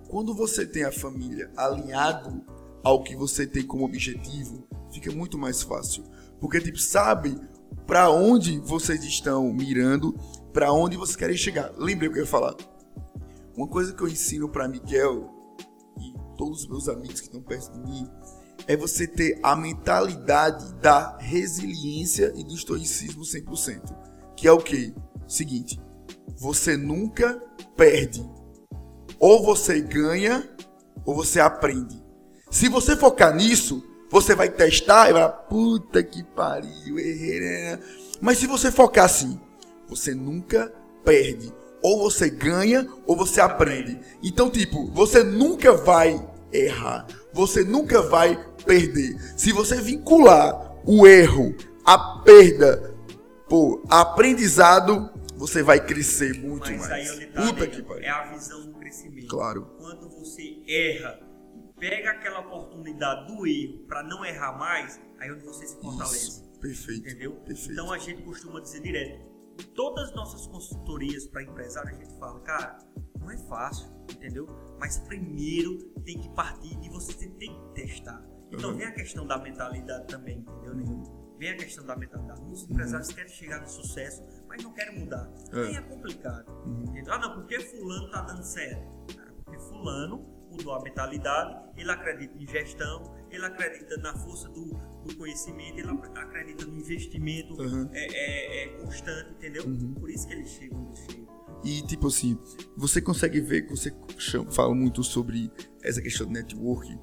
[0.08, 2.40] quando você tem a família alinhado
[2.84, 6.04] ao que você tem como objetivo, fica muito mais fácil,
[6.40, 7.36] porque tipo sabe
[7.84, 10.16] para onde vocês estão mirando,
[10.52, 11.72] para onde vocês querem chegar.
[11.76, 12.54] Lembrei o que eu ia falar.
[13.56, 15.28] Uma coisa que eu ensino para Miguel
[15.98, 18.08] e todos os meus amigos que estão perto de mim
[18.66, 23.94] é você ter a mentalidade da resiliência e do estoicismo 100%.
[24.36, 24.94] Que é o que?
[25.26, 25.80] Seguinte,
[26.36, 27.40] você nunca
[27.76, 28.24] perde.
[29.18, 30.48] Ou você ganha,
[31.04, 32.02] ou você aprende.
[32.50, 37.40] Se você focar nisso, você vai testar e vai, puta que pariu, errei.
[37.40, 37.78] Né?
[38.20, 39.40] Mas se você focar assim,
[39.88, 40.72] você nunca
[41.04, 41.52] perde.
[41.82, 44.00] Ou você ganha, ou você aprende.
[44.22, 46.18] Então, tipo, você nunca vai
[46.52, 47.06] errar.
[47.34, 49.18] Você nunca vai perder.
[49.36, 52.94] Se você vincular o erro à perda
[53.48, 57.10] por aprendizado, você vai crescer muito Mas mais.
[57.10, 58.04] Aí tá, Puta que pariu.
[58.04, 59.26] É a visão do crescimento.
[59.26, 59.66] Claro.
[59.78, 61.20] Quando você erra
[61.56, 65.76] e pega aquela oportunidade do erro para não errar mais, aí é onde você se
[65.80, 66.28] fortalece.
[66.28, 66.44] Isso.
[66.60, 67.08] Perfeito.
[67.08, 67.32] Entendeu?
[67.32, 67.72] Perfeito.
[67.72, 69.34] Então a gente costuma dizer direto.
[69.58, 72.78] Em todas as nossas consultorias para empresário, a gente fala, cara,
[73.20, 74.48] não é fácil, entendeu?
[74.84, 78.22] Mas primeiro tem que partir de você tem que testar.
[78.52, 78.76] Então uhum.
[78.76, 81.02] vem a questão da mentalidade também, entendeu, Nenhum?
[81.38, 82.42] vem a questão da mentalidade.
[82.42, 85.32] Muitos empresários querem chegar no sucesso, mas não querem mudar.
[85.54, 85.58] É.
[85.68, 86.44] Aí é complicado.
[86.86, 87.14] Entendeu?
[87.14, 89.16] Ah, não, porque fulano tá dando certo.
[89.16, 90.18] Cara, porque fulano
[90.50, 94.66] mudou a mentalidade, ele acredita em gestão, ele acredita na força do,
[95.02, 97.88] do conhecimento, ele ac- acredita no investimento Uhum.
[97.90, 99.64] é, é- é constante, entendeu?
[99.98, 101.33] Por isso que ele chega onde chega.
[101.64, 102.38] E tipo assim,
[102.76, 103.92] você consegue ver que você
[104.50, 105.50] fala muito sobre
[105.82, 106.96] essa questão de network.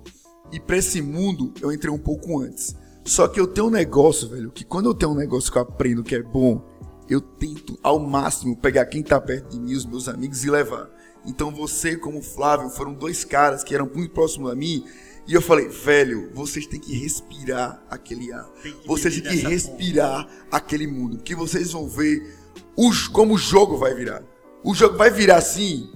[0.52, 2.76] E pra esse mundo eu entrei um pouco antes.
[3.04, 5.64] Só que eu tenho um negócio, velho, que quando eu tenho um negócio que eu
[5.64, 6.64] aprendo que é bom,
[7.10, 10.90] eu tento ao máximo pegar quem tá perto de mim, os meus amigos, e levar.
[11.26, 14.86] Então você, como o Flávio, foram dois caras que eram muito próximos a mim.
[15.28, 18.46] E eu falei, velho, vocês têm que respirar aquele ar.
[18.64, 21.18] Tem Vocês têm que respirar aquele mundo.
[21.18, 22.36] Que vocês vão ver
[22.76, 24.24] os, como o jogo vai virar.
[24.64, 25.90] O jogo vai virar assim,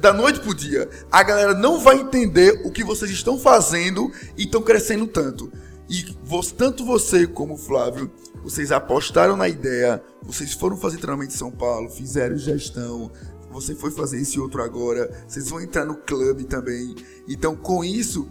[0.00, 0.88] da- noite pro dia.
[1.10, 5.52] A galera não vai entender o que vocês estão fazendo e estão crescendo tanto.
[5.88, 8.10] E vo- tanto você como o Flávio,
[8.42, 13.10] vocês apostaram na ideia, vocês foram fazer treinamento em São Paulo, fizeram gestão,
[13.50, 16.94] você foi fazer esse outro agora, vocês vão entrar no clube também.
[17.28, 18.26] Então, com isso,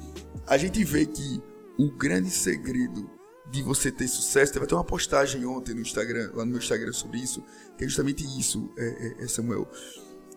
[0.47, 1.41] a gente vê que
[1.77, 3.09] o grande segredo
[3.51, 6.93] de você ter sucesso, teve até uma postagem ontem no Instagram, lá no meu Instagram
[6.93, 7.43] sobre isso,
[7.77, 9.67] que é justamente isso, é, é, é, Samuel.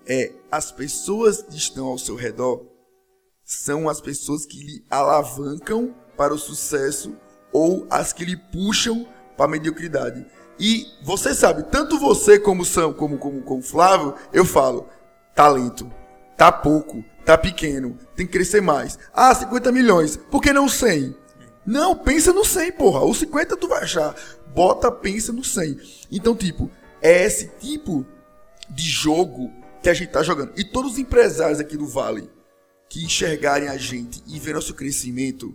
[0.05, 2.67] É, as pessoas que estão ao seu redor
[3.45, 7.17] são as pessoas que lhe alavancam para o sucesso
[7.53, 10.27] ou as que lhe puxam para a mediocridade.
[10.59, 14.89] E você sabe, tanto você como o Sam, como como como Flávio, eu falo,
[15.35, 15.91] talento,
[16.37, 18.99] tá pouco, tá pequeno, tem que crescer mais.
[19.13, 21.24] Ah, 50 milhões, por que não 100?
[21.67, 23.05] Não, pensa no 100, porra.
[23.05, 24.15] Os 50 tu vai achar.
[24.55, 25.79] Bota, pensa no 100.
[26.11, 28.07] Então, tipo, é esse tipo
[28.71, 29.51] de jogo
[29.83, 30.53] que a gente tá jogando.
[30.57, 32.31] E todos os empresários aqui do Vale
[32.89, 35.55] que enxergarem a gente e ver nosso crescimento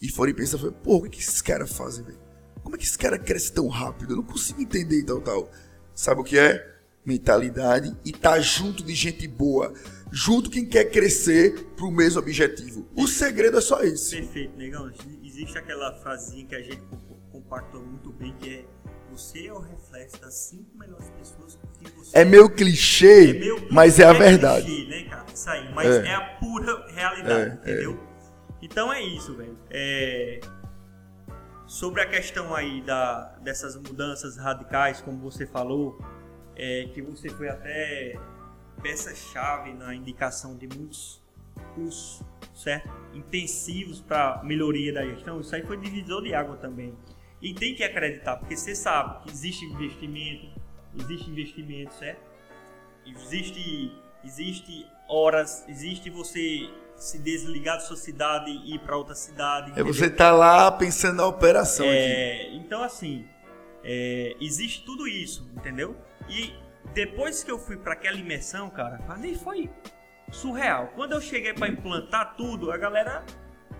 [0.00, 2.18] e forem pensar, pô, o que, que esses caras fazem, velho?
[2.62, 4.12] Como é que esse cara cresce tão rápido?
[4.12, 5.50] Eu não consigo entender e tal, tal.
[5.94, 6.68] Sabe o que é?
[7.04, 9.72] Mentalidade e tá junto de gente boa.
[10.12, 12.88] Junto quem quer crescer pro mesmo objetivo.
[12.96, 14.16] O segredo é só esse.
[14.16, 14.90] Perfeito, negão.
[15.22, 18.64] Existe aquela frasinha que a gente comp- compactua muito bem, que é
[19.10, 23.68] você é o reflexo das cinco melhores pessoas quem você É meio clichê, É meio-
[23.72, 24.66] mas é a verdade.
[24.66, 25.26] clichê, né, cara?
[25.32, 26.06] Isso aí, mas É.
[26.08, 28.00] é, a pura realidade, É, entendeu?
[28.62, 29.56] Então é isso, velho.
[29.70, 30.40] É...
[31.66, 35.96] Sobre a questão aí da, dessas mudanças radicais, como você falou,
[36.56, 38.14] é, que você foi até
[38.82, 41.20] peça-chave na indicação de muitos
[41.74, 42.22] cursos,
[42.54, 42.90] certo?
[43.14, 45.40] Intensivos para melhoria da gestão.
[45.40, 46.96] Isso aí foi divisor de água também.
[47.40, 50.48] E tem que acreditar, porque você sabe que existe investimento,
[50.98, 52.20] existe investimento, certo?
[53.06, 59.72] Existe, existe horas, existe você se desligar da sua cidade e ir para outra cidade.
[59.74, 61.96] É você tá lá pensando na operação aqui.
[61.96, 63.26] É, então, assim,
[63.82, 65.96] é, existe tudo isso, entendeu?
[66.28, 66.52] E
[66.94, 69.70] depois que eu fui para aquela imersão, cara, ali foi
[70.30, 70.88] surreal.
[70.94, 73.24] Quando eu cheguei para implantar tudo, a galera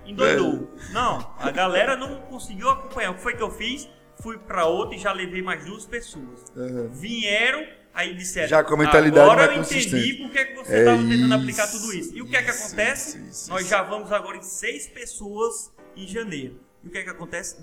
[0.04, 0.74] endoidou.
[0.92, 3.10] Não, a galera não conseguiu acompanhar.
[3.10, 3.88] O que foi que eu fiz?
[4.22, 6.52] Fui para outra e já levei mais duas pessoas.
[6.56, 6.88] Aham.
[6.92, 8.48] Vieram, aí disseram.
[8.48, 11.34] Já com a mentalidade agora eu entendi consistente." por que, você É estava tentando isso,
[11.34, 12.16] aplicar tudo isso.
[12.16, 13.18] E o que é que isso, acontece?
[13.18, 13.70] isso, isso, Nós isso.
[13.70, 16.60] já vamos agora em seis pessoas em janeiro.
[16.82, 17.56] E o que é que acontece?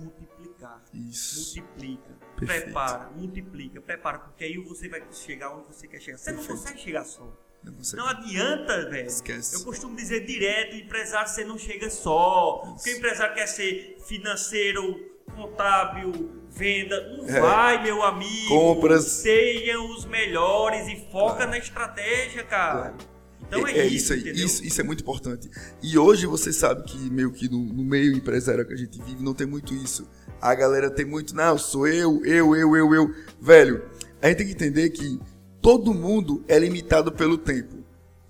[0.58, 1.56] Multiplicar Isso.
[1.60, 2.63] multiplica, Perfeito.
[2.65, 6.17] prepara, multiplica, prepara, porque aí você vai chegar onde você quer chegar.
[6.17, 6.62] Você não Perfeito.
[6.62, 7.38] consegue chegar só.
[7.63, 7.74] Não.
[7.96, 9.08] Não adianta, velho.
[9.08, 9.56] Esquece.
[9.56, 12.62] Eu costumo dizer direto, empresário você não chega só.
[12.76, 14.96] Porque o empresário quer ser financeiro,
[15.36, 17.17] contábil, venda.
[17.17, 17.39] Não É.
[17.41, 18.48] vai, meu amigo.
[18.48, 19.04] Compras.
[19.06, 21.52] Sejam os melhores e foca Claro.
[21.52, 22.89] na estratégia, cara.
[22.91, 22.98] Claro.
[23.41, 24.46] Então é, é, isso, aí, entendeu?
[24.46, 25.50] isso, isso é muito importante.
[25.82, 29.24] E hoje você sabe que meio que no, no meio empresarial que a gente vive
[29.24, 30.08] não tem muito isso.
[30.41, 33.13] A galera tem muito, não, sou eu, eu, eu, eu, eu.
[33.41, 33.84] Velho,
[34.21, 35.19] a gente tem que entender que
[35.62, 37.78] todo mundo é limitado pelo tempo.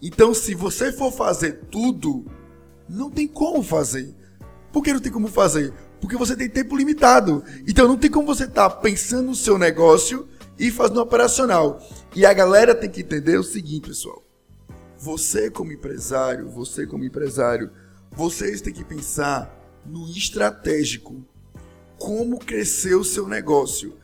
[0.01, 2.25] Então, se você for fazer tudo,
[2.87, 4.15] não tem como fazer.
[4.71, 5.73] Por que não tem como fazer?
[5.99, 7.43] Porque você tem tempo limitado.
[7.67, 11.79] Então não tem como você estar pensando no seu negócio e fazendo operacional.
[12.15, 14.23] E a galera tem que entender o seguinte, pessoal.
[14.97, 17.71] Você como empresário, você como empresário,
[18.11, 19.53] vocês têm que pensar
[19.85, 21.23] no estratégico.
[21.97, 23.97] Como crescer o seu negócio.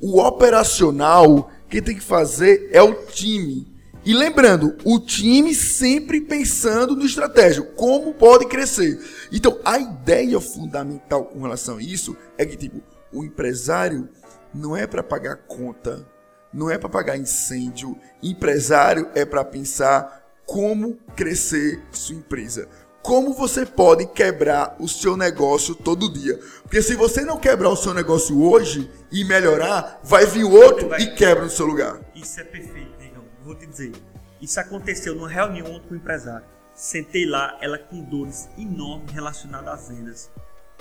[0.00, 3.70] O operacional, quem tem que fazer é o time.
[4.04, 8.98] E lembrando, o time sempre pensando no estratégico, como pode crescer.
[9.30, 12.82] Então, a ideia fundamental com relação a isso é que tipo,
[13.12, 14.08] o empresário
[14.54, 16.06] não é para pagar conta,
[16.52, 17.94] não é para pagar incêndio.
[18.22, 22.68] Empresário é para pensar como crescer sua empresa,
[23.02, 26.38] como você pode quebrar o seu negócio todo dia.
[26.62, 31.00] Porque se você não quebrar o seu negócio hoje e melhorar, vai vir outro vai...
[31.00, 32.00] e quebra no seu lugar.
[32.14, 33.24] Isso é perfeito, negão.
[33.44, 33.92] Vou te dizer.
[34.40, 36.46] Isso aconteceu numa reunião com o empresário.
[36.74, 40.30] Sentei lá, ela com dores enormes relacionadas às vendas.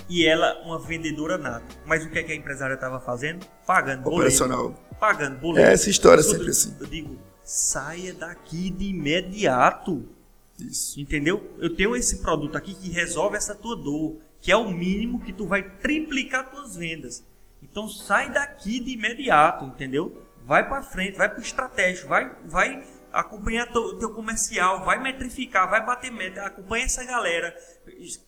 [0.08, 1.66] E ela, uma vendedora nata.
[1.86, 3.46] Mas o que, é que a empresária estava fazendo?
[3.66, 4.22] Pagando boleto.
[4.22, 4.74] Operacional.
[5.00, 5.68] Pagando boleto.
[5.68, 6.76] É essa história sempre assim.
[6.80, 10.08] Eu digo, saia daqui de imediato.
[10.60, 11.00] Isso.
[11.00, 11.56] Entendeu?
[11.60, 15.34] Eu tenho esse produto aqui que resolve essa tua dor, que é o mínimo que
[15.34, 17.24] tu vai triplicar tuas vendas.
[17.62, 20.24] Então sai daqui de imediato, entendeu?
[20.46, 25.70] Vai para frente, vai para o estratégico, vai, vai acompanhar o teu comercial, vai metrificar,
[25.70, 27.56] vai bater meta, acompanha essa galera,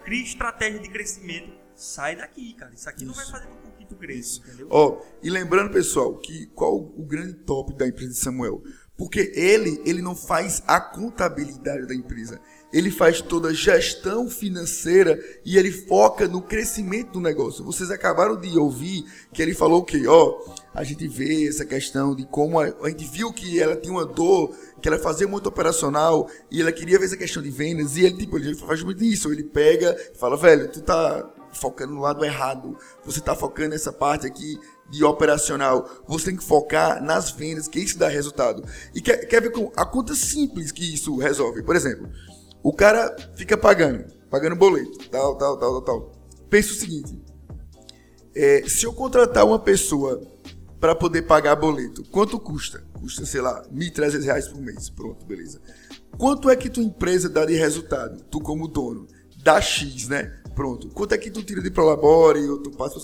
[0.04, 2.74] cria estratégia de crescimento, sai daqui, cara.
[2.74, 3.08] Isso aqui Isso.
[3.08, 4.67] não vai fazer com que tu cresça, entendeu?
[4.70, 8.62] Ó, oh, e lembrando, pessoal, que qual o grande top da empresa de Samuel?
[9.02, 12.40] Porque ele, ele não faz a contabilidade da empresa.
[12.72, 17.66] Ele faz toda a gestão financeira e ele foca no crescimento do negócio.
[17.66, 20.40] Vocês acabaram de ouvir que ele falou que, ó,
[20.72, 24.06] a gente vê essa questão de como a, a gente viu que ela tinha uma
[24.06, 28.06] dor, que ela fazia muito operacional e ela queria ver essa questão de vendas e
[28.06, 32.02] ele tipo, ele faz muito isso, ele pega e fala, velho, tu tá focando no
[32.02, 32.78] lado errado.
[33.04, 37.80] Você tá focando nessa parte aqui de operacional, você tem que focar nas vendas, que
[37.80, 38.63] isso dá resultado.
[38.94, 41.63] E quer, quer ver com a conta simples que isso resolve?
[41.63, 42.10] Por exemplo,
[42.62, 46.12] o cara fica pagando, pagando boleto, tal, tal, tal, tal.
[46.50, 47.22] Pensa o seguinte:
[48.36, 50.22] é, se eu contratar uma pessoa
[50.80, 52.84] para poder pagar boleto, quanto custa?
[52.94, 54.89] Custa, sei lá, R$ 1.300 por mês.
[54.89, 55.62] Pronto, beleza.
[56.17, 58.24] Quanto é que tua empresa dá de resultado?
[58.24, 59.08] Tu como dono.
[59.44, 60.41] Dá X, né?
[60.56, 60.90] Pronto.
[60.90, 63.00] Quanto é que tu tira de Prolabore ou tu passa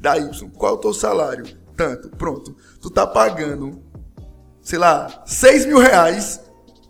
[0.00, 0.50] da Y?
[0.50, 1.44] Qual é o teu salário?
[1.76, 2.08] Tanto.
[2.10, 2.56] Pronto.
[2.80, 3.82] Tu tá pagando,
[4.62, 6.40] sei lá, 6 mil reais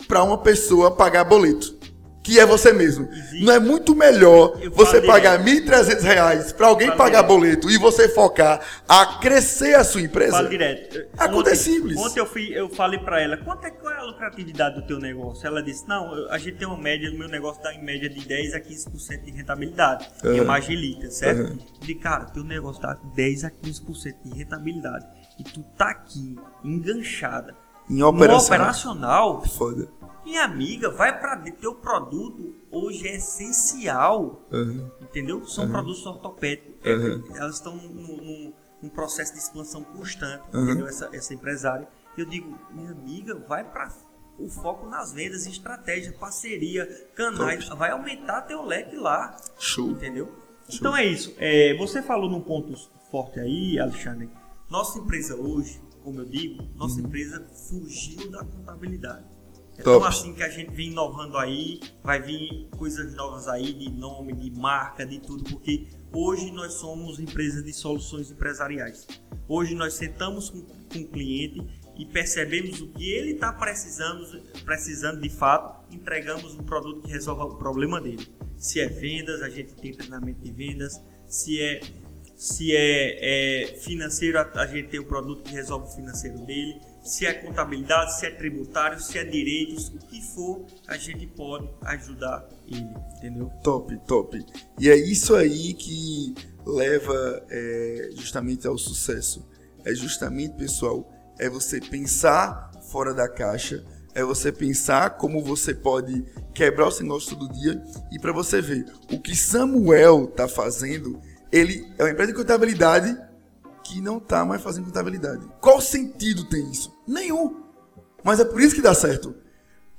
[0.07, 1.76] para uma pessoa pagar boleto
[2.27, 3.09] que é você mesmo.
[3.12, 3.45] Existe.
[3.45, 7.29] Não é muito melhor você pagar R$ 1.300 para alguém Fala pagar direto.
[7.29, 10.33] boleto e você focar a crescer a sua empresa?
[10.33, 11.07] Fala direto.
[11.47, 11.97] É simples.
[11.97, 14.99] Ontem eu, fui, eu falei para ela, quanto é, qual é a lucratividade do teu
[14.99, 15.47] negócio?
[15.47, 18.27] Ela disse, não, a gente tem uma média, o meu negócio dá em média de
[18.27, 20.09] 10 a 15% de rentabilidade.
[20.25, 20.33] Uhum.
[20.33, 21.53] Em uma agilita, certo?
[21.53, 21.59] Uhum.
[21.81, 25.07] De cara, teu negócio dá 10 a 15% de rentabilidade.
[25.39, 26.35] E tu tá aqui,
[26.65, 27.55] enganchada.
[27.89, 28.59] Em operacional.
[28.59, 29.45] operacional.
[29.45, 29.96] Foda
[30.27, 34.91] minha amiga, vai para teu produto hoje é essencial, uhum.
[35.01, 35.47] entendeu?
[35.47, 35.71] São uhum.
[35.71, 37.37] produtos ortopédicos, uhum.
[37.37, 40.89] elas estão num, num, processo de expansão constante, entendeu?
[40.89, 41.89] Essa, essa empresária.
[42.19, 43.89] Eu digo, minha amiga, vai para
[44.37, 47.79] o foco nas vendas, estratégia, parceria, canais, Top.
[47.79, 49.91] vai aumentar teu leque lá, Show.
[49.91, 50.27] entendeu?
[50.69, 50.79] Show.
[50.79, 51.35] Então é isso.
[51.39, 52.75] É, você falou num ponto
[53.12, 54.29] forte aí, Alexandre.
[54.69, 57.07] Nossa empresa hoje, como eu digo, nossa uhum.
[57.07, 59.36] empresa fugiu da contabilidade.
[59.79, 63.91] É tão assim que a gente vem inovando aí, vai vir coisas novas aí de
[63.91, 69.07] nome, de marca, de tudo, porque hoje nós somos empresas de soluções empresariais.
[69.47, 71.62] Hoje nós sentamos com, com o cliente
[71.97, 77.45] e percebemos o que ele está precisando, precisando de fato, entregamos um produto que resolva
[77.45, 78.27] o problema dele.
[78.57, 81.03] Se é vendas, a gente tem treinamento de vendas.
[81.27, 81.81] Se é,
[82.35, 87.25] se é, é financeiro, a gente tem o produto que resolve o financeiro dele se
[87.25, 92.47] é contabilidade, se é tributário, se é direitos, o que for, a gente pode ajudar
[92.66, 93.51] ele, entendeu?
[93.62, 94.45] Top, top.
[94.79, 96.35] E é isso aí que
[96.66, 99.49] leva é, justamente ao sucesso.
[99.85, 106.25] É justamente, pessoal, é você pensar fora da caixa, é você pensar como você pode
[106.53, 111.21] quebrar o seu negócio todo dia e para você ver o que Samuel tá fazendo,
[111.53, 113.26] ele é uma empresa de contabilidade
[113.87, 115.46] que não está mais fazendo contabilidade.
[115.61, 116.92] Qual sentido tem isso?
[117.07, 117.62] Nenhum.
[118.25, 119.35] Mas é por isso que dá certo.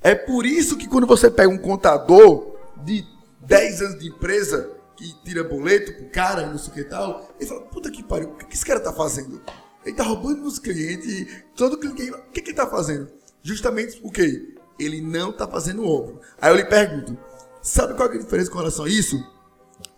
[0.01, 3.05] É por isso que quando você pega um contador de
[3.41, 7.47] 10 anos de empresa que tira boleto pro cara não sei o que tal, ele
[7.47, 9.41] fala, puta que pariu, o que esse cara tá fazendo?
[9.85, 13.09] Ele tá roubando meus clientes, todo cliente, o que, que ele tá fazendo?
[13.41, 16.19] Justamente porque ele não tá fazendo óbvio.
[16.41, 17.17] Aí eu lhe pergunto,
[17.61, 19.17] sabe qual é a diferença com relação a isso?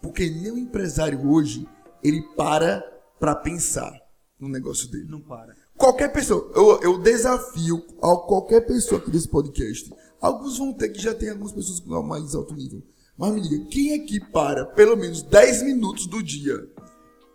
[0.02, 1.68] Porque nenhum empresário hoje,
[2.04, 2.84] ele para
[3.20, 3.92] para pensar
[4.40, 5.08] no negócio dele.
[5.10, 5.56] Não para.
[5.78, 9.94] Qualquer pessoa, eu, eu desafio a qualquer pessoa aqui desse podcast.
[10.22, 12.82] Alguns vão ter que já tem algumas pessoas com mais alto nível.
[13.18, 16.68] Mas me diga, quem é que para pelo menos 10 minutos do dia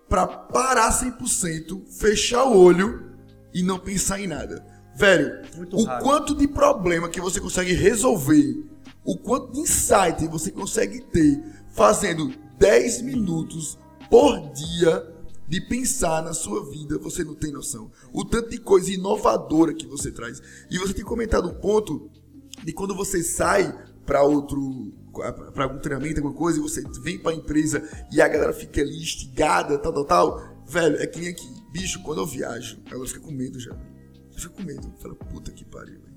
[0.08, 3.12] para parar 100%, fechar o olho
[3.52, 4.64] e não pensar em nada?
[4.96, 6.04] Velho, Muito o raro.
[6.04, 8.64] quanto de problema que você consegue resolver,
[9.04, 11.42] o quanto de insight você consegue ter
[11.74, 13.78] fazendo 10 minutos
[14.08, 15.13] por dia
[15.48, 17.90] de pensar na sua vida, você não tem noção.
[18.12, 20.40] O tanto de coisa inovadora que você traz.
[20.70, 22.10] E você tem comentado um ponto
[22.64, 23.72] de quando você sai
[24.06, 24.92] para outro
[25.52, 28.96] para algum treinamento, alguma coisa, e você vem pra empresa e a galera fica ali
[28.96, 30.64] instigada, tal, tal, tal.
[30.66, 31.48] Velho, é que nem aqui.
[31.70, 33.76] Bicho, quando eu viajo, a galera fica com medo já.
[34.36, 34.92] Fica com medo.
[35.00, 36.13] Fala, puta que pariu.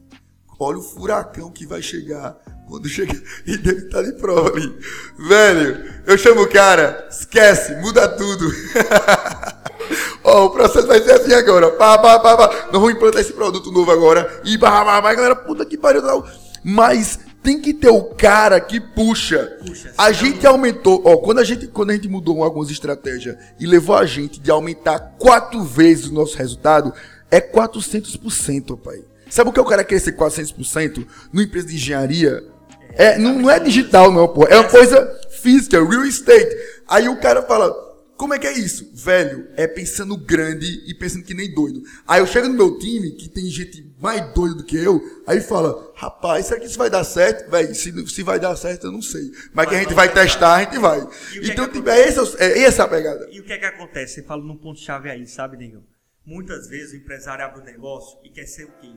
[0.59, 2.35] Olha o furacão que vai chegar
[2.67, 3.15] quando chegar.
[3.45, 4.77] E deve estar de prova ali.
[5.17, 8.45] Velho, eu chamo o cara, esquece, muda tudo.
[10.23, 11.71] Ó, oh, o processo vai ser assim agora.
[11.71, 12.47] Pá, pá, pá, pá.
[12.65, 14.41] Nós vamos implantar esse produto novo agora.
[14.43, 16.01] E pá, pá, pá, galera, puta que pariu.
[16.01, 16.27] Tal.
[16.63, 19.57] Mas tem que ter o cara que puxa.
[19.65, 23.65] puxa a gente aumentou, ó, quando a gente, quando a gente mudou algumas estratégias e
[23.65, 26.93] levou a gente de aumentar quatro vezes o nosso resultado,
[27.31, 29.01] é 400%, pai.
[29.29, 32.43] Sabe o que é o cara crescer 400% numa empresa de engenharia?
[32.93, 34.45] É, não, não é digital, não, pô.
[34.47, 36.55] É uma coisa física, real estate.
[36.87, 37.71] Aí o cara fala,
[38.17, 38.89] como é que é isso?
[38.95, 41.83] Velho, é pensando grande e pensando que nem doido.
[42.07, 45.39] Aí eu chego no meu time, que tem gente mais doida do que eu, aí
[45.39, 47.49] fala, rapaz, será que isso vai dar certo?
[47.49, 49.31] Velho, se, se vai dar certo, eu não sei.
[49.53, 51.07] Mas, que a gente vai testar, a gente vai.
[51.43, 53.27] Então, é, tipo, é, essa, é essa a pegada.
[53.31, 54.15] E o que é que acontece?
[54.15, 55.83] Você fala num ponto-chave aí, sabe, Negão?
[56.25, 58.93] Muitas vezes o empresário abre um negócio e quer ser o quê?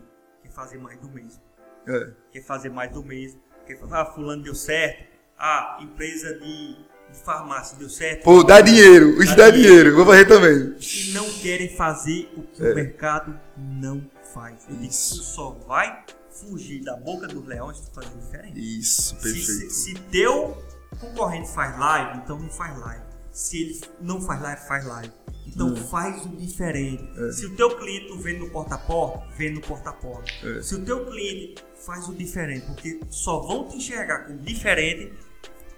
[0.50, 1.42] Quer fazer mais do mesmo.
[1.86, 2.12] É.
[2.32, 3.40] Quer fazer mais do mesmo.
[3.66, 5.08] Quer falar, ah, fulano deu certo.
[5.38, 8.22] Ah, empresa de de farmácia deu certo.
[8.22, 9.74] Pô, dá dinheiro, isso dá, dá dinheiro.
[9.74, 10.76] dinheiro, vou fazer também.
[10.80, 12.70] E não querem fazer o que é.
[12.70, 14.66] o mercado não faz.
[14.80, 15.22] Isso.
[15.22, 18.78] só vai fugir da boca dos leões se fazer diferente.
[18.80, 19.44] Isso, perfeito.
[19.44, 20.56] Se, se, se teu
[21.00, 23.09] concorrente faz live, então não faz live.
[23.32, 25.12] Se ele não faz live, faz live.
[25.46, 25.76] Então hum.
[25.76, 27.08] faz o diferente.
[27.18, 27.32] É.
[27.32, 30.30] Se o teu cliente vende no porta a porta, vende no porta a porta.
[30.44, 30.62] É.
[30.62, 35.12] Se o teu cliente faz o diferente, porque só vão te enxergar como diferente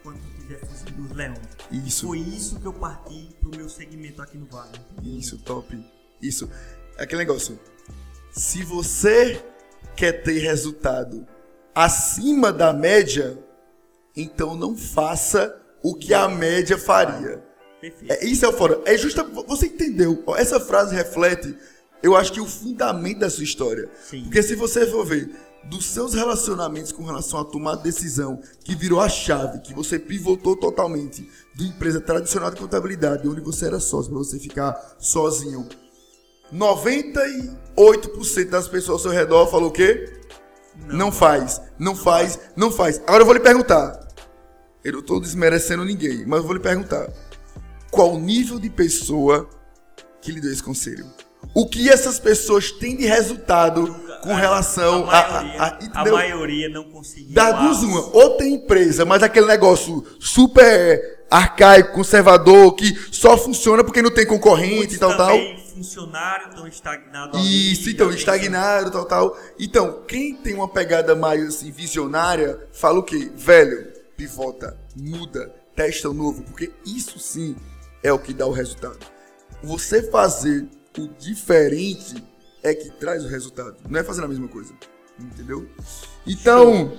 [0.03, 0.61] quando estiver
[0.93, 1.39] dos leões.
[1.71, 2.07] Isso.
[2.07, 4.73] Foi isso que eu parti pro meu segmento aqui no Vale.
[5.03, 5.83] Isso, top.
[6.21, 6.51] Isso.
[6.99, 7.59] Aquele negócio.
[8.33, 9.43] Se você
[9.95, 11.27] quer ter resultado
[11.75, 13.39] acima da média,
[14.17, 17.43] então não faça o que a média faria.
[17.81, 18.13] Perfeito.
[18.13, 18.81] É, isso é o fora.
[18.85, 19.25] É justa.
[19.25, 20.23] Você entendeu?
[20.37, 21.57] Essa frase reflete,
[22.03, 23.91] eu acho que o fundamento da sua história.
[24.09, 24.23] Sim.
[24.25, 25.31] Porque se você for ver,
[25.65, 30.57] dos seus relacionamentos com relação a tomar decisão, que virou a chave, que você pivotou
[30.57, 35.69] totalmente de empresa tradicional de contabilidade, onde você era sócio, para você ficar sozinho.
[36.53, 40.21] 98% das pessoas ao seu redor falou o quê?
[40.87, 42.99] Não, não faz, não faz, não faz.
[43.07, 44.03] Agora eu vou lhe perguntar.
[44.85, 47.09] Eu não estou desmerecendo ninguém, mas eu vou lhe perguntar.
[47.91, 49.49] Qual o nível de pessoa
[50.21, 51.07] que lhe deu esse conselho?
[51.55, 55.43] O que essas pessoas têm de resultado com relação a.
[55.43, 57.35] Maioria, a, a, a, a maioria não conseguiu.
[57.35, 58.01] Das duas, uma.
[58.17, 64.27] Ou tem empresa, mas aquele negócio super arcaico, conservador, que só funciona porque não tem
[64.27, 65.39] concorrente e tal, tal.
[65.75, 67.45] funcionário estão estagnados.
[67.45, 69.37] Isso, então, estagnado, tal, tal.
[69.59, 73.31] Então, quem tem uma pegada mais assim, visionária, fala o quê?
[73.35, 73.92] Velho,
[74.23, 77.57] pivota, muda, testa o novo, porque isso sim
[78.03, 78.99] é o que dá o resultado.
[79.65, 82.23] Você fazer o diferente
[82.63, 83.77] é que traz o resultado.
[83.89, 84.73] Não é fazer a mesma coisa.
[85.19, 85.69] Entendeu?
[86.25, 86.97] Então,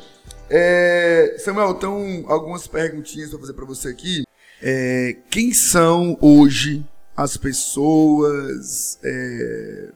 [0.49, 4.23] é, Samuel, então algumas perguntinhas para fazer para você aqui.
[4.61, 9.91] É, quem são hoje as pessoas, é,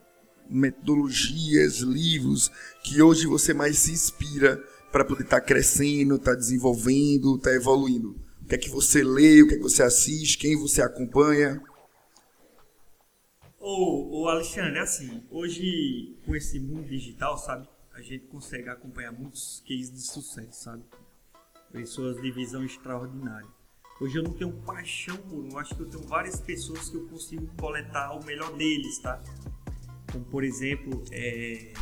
[0.49, 2.49] metodologias, livros
[2.84, 4.61] que hoje você mais se inspira
[4.91, 8.15] para poder estar tá crescendo, estar tá desenvolvendo, estar tá evoluindo?
[8.41, 11.61] O que é que você lê, o que é que você assiste, quem você acompanha?
[13.59, 19.61] Ô, ô Alexandre, assim, hoje com esse mundo digital, sabe, a gente consegue acompanhar muitos
[19.67, 20.83] cases de sucesso, sabe?
[21.71, 23.49] Pessoas de visão extraordinária.
[23.99, 27.07] Hoje eu não tenho paixão por um, acho que eu tenho várias pessoas que eu
[27.07, 29.21] consigo coletar o melhor deles, tá?
[30.11, 31.73] Como por exemplo, é,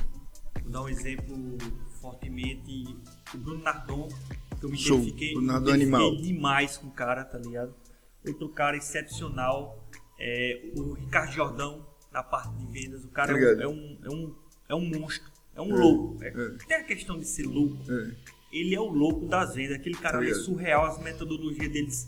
[0.64, 1.58] vou dar um exemplo
[2.06, 2.96] fortemente,
[3.34, 4.08] o Bruno Nardon,
[4.60, 4.98] que eu me Show.
[4.98, 6.16] identifiquei, Bruno animal.
[6.18, 7.74] demais com o cara, tá ligado?
[8.26, 9.84] Outro cara excepcional
[10.20, 14.36] é, o Ricardo Jordão, na parte de vendas, o cara é, é, um, é, um,
[14.70, 16.24] é um monstro, é um é, louco.
[16.24, 16.66] É, é.
[16.68, 17.78] Tem a questão de ser louco.
[17.92, 18.12] É.
[18.52, 19.78] Ele é o louco das vendas.
[19.78, 22.08] Aquele cara é surreal, as metodologias deles,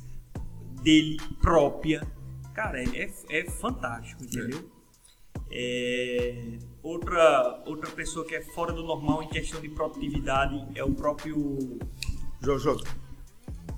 [0.82, 2.08] dele própria.
[2.54, 4.72] Cara, é, é fantástico, entendeu?
[6.88, 11.80] Outra, outra pessoa que é fora do normal em questão de produtividade é o próprio.
[12.42, 12.78] Jojo.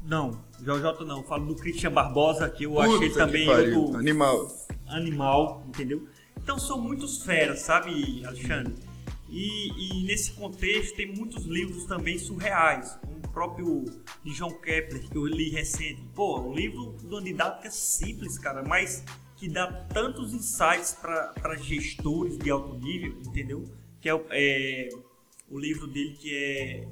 [0.04, 1.24] Não, JJ não.
[1.24, 4.48] Falo do Christian Barbosa, que eu Puta achei também outro animal.
[4.88, 6.08] Animal, entendeu?
[6.38, 8.76] Então são muitos feras, sabe, Alexandre?
[9.28, 13.86] E, e, nesse contexto tem muitos livros também surreais, como o próprio
[14.24, 16.02] de João Kepler, que eu li recente.
[16.16, 19.04] Pô, um livro de uma didática simples, cara, mas
[19.40, 23.64] que dá tantos insights para gestores de alto nível, entendeu?
[24.02, 24.90] Que é, é
[25.50, 26.88] o livro dele que é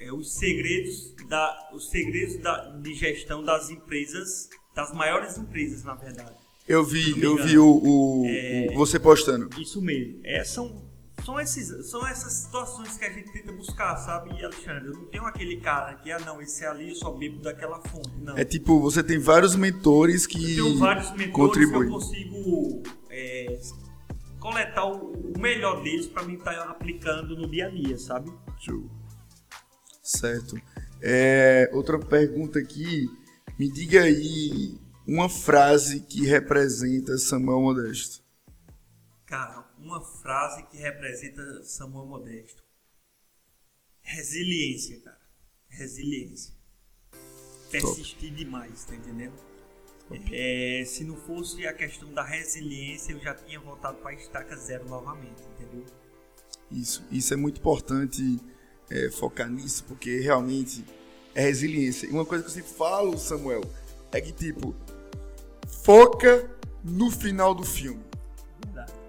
[0.00, 5.94] é, os segredos, da, os segredos da, de gestão das empresas, das maiores empresas, na
[5.94, 6.34] verdade.
[6.66, 9.50] Eu vi, eu vi o, o, é, o, você postando.
[9.60, 10.20] Isso mesmo.
[10.24, 10.89] É, são,
[11.24, 14.88] são, esses, são essas situações que a gente tenta buscar, sabe, Alexandre?
[14.88, 18.10] Eu não tenho aquele cara que, ah, não, esse ali eu só bebo daquela fonte.
[18.18, 18.36] Não.
[18.36, 20.56] É tipo, você tem vários mentores que.
[20.56, 21.88] Eu tenho vários mentores contribuem.
[21.88, 23.60] que eu consigo é,
[24.38, 28.32] coletar o, o melhor deles para mim estar tá aplicando no dia a dia, sabe?
[28.58, 28.90] Show.
[30.02, 30.56] Certo.
[31.02, 33.08] É, outra pergunta aqui.
[33.58, 38.22] Me diga aí uma frase que representa Samuel Modesto.
[39.26, 42.62] Cara, uma frase que representa Samuel Modesto.
[44.00, 45.20] Resiliência, cara.
[45.68, 46.54] Resiliência.
[47.70, 49.34] Persistir demais, tá entendendo?
[50.32, 54.56] É, se não fosse a questão da resiliência, eu já tinha voltado para a estaca
[54.56, 55.86] zero novamente, entendeu?
[56.70, 58.40] Isso, isso é muito importante
[58.90, 60.84] é, focar nisso, porque realmente
[61.32, 62.08] é resiliência.
[62.08, 63.62] E uma coisa que eu sempre falo, Samuel,
[64.10, 64.74] é que tipo,
[65.84, 66.50] foca
[66.82, 68.09] no final do filme.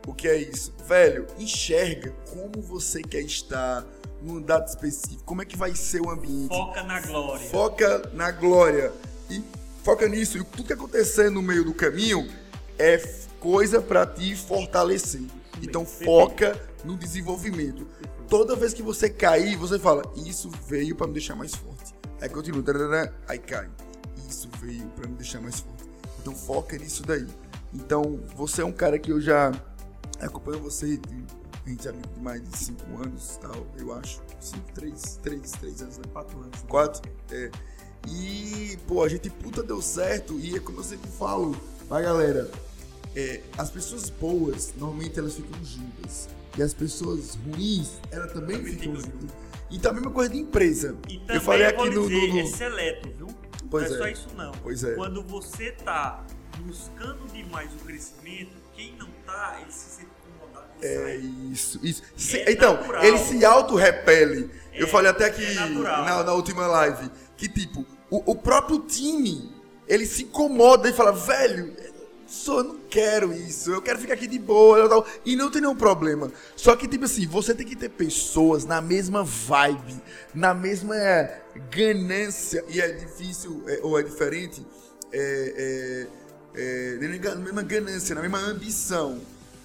[0.07, 0.73] O que é isso?
[0.87, 3.85] Velho, enxerga como você quer estar
[4.21, 6.49] num dado específico, como é que vai ser o ambiente.
[6.49, 7.49] Foca na glória.
[7.49, 8.93] Foca na glória.
[9.29, 9.43] E
[9.83, 10.37] foca nisso.
[10.37, 12.27] E tudo que acontecer no meio do caminho
[12.77, 12.97] é
[13.39, 15.23] coisa para te fortalecer.
[15.61, 17.87] Então foca no desenvolvimento.
[18.27, 21.93] Toda vez que você cair, você fala: Isso veio para me deixar mais forte.
[22.19, 22.63] Aí continua,
[23.27, 23.69] aí cai.
[24.29, 25.83] Isso veio para me deixar mais forte.
[26.19, 27.27] Então foca nisso daí.
[27.73, 29.51] Então, você é um cara que eu já
[30.25, 30.99] acompanho você,
[31.65, 34.21] a gente é amigo de mais de 5 anos, tal, eu acho.
[34.39, 36.03] 5, 3, 3, 3 anos, né?
[36.11, 36.65] 4 anos.
[36.67, 37.11] 4?
[37.31, 37.51] É.
[38.07, 41.55] E, pô, a gente puta deu certo, e é como eu sempre falo,
[41.87, 42.49] vai galera,
[43.15, 46.29] é, as pessoas boas, normalmente elas ficam juntas.
[46.57, 49.29] E as pessoas ruins, elas também, também ficam juntas.
[49.69, 50.97] Então a mesma coisa de empresa.
[51.29, 52.39] eu falei aqui no, dizer, no, no...
[52.39, 53.27] É seleto, viu?
[53.69, 54.51] Pois não é, é, só isso não.
[54.61, 54.95] Pois é.
[54.95, 56.25] Quando você tá
[56.59, 60.10] buscando demais o crescimento, quem não tá, ele se sente.
[60.81, 61.15] É
[61.51, 62.01] isso, isso.
[62.15, 63.03] Se, é então, natural.
[63.03, 64.49] ele se auto-repele.
[64.73, 68.79] É, eu falei até aqui é na, na, última live que, tipo, o, o, próprio
[68.79, 69.51] time,
[69.87, 71.73] ele se incomoda e fala, velho,
[72.25, 75.61] só eu não quero isso, eu quero ficar aqui de boa tal, e não tem
[75.61, 76.31] nenhum problema.
[76.55, 80.01] Só que, tipo assim, você tem que ter pessoas na mesma vibe,
[80.33, 80.95] na mesma
[81.69, 84.65] ganância, e é difícil, é, ou é diferente,
[85.11, 86.07] é,
[86.55, 89.19] é, é, na mesma ganância, na mesma ambição.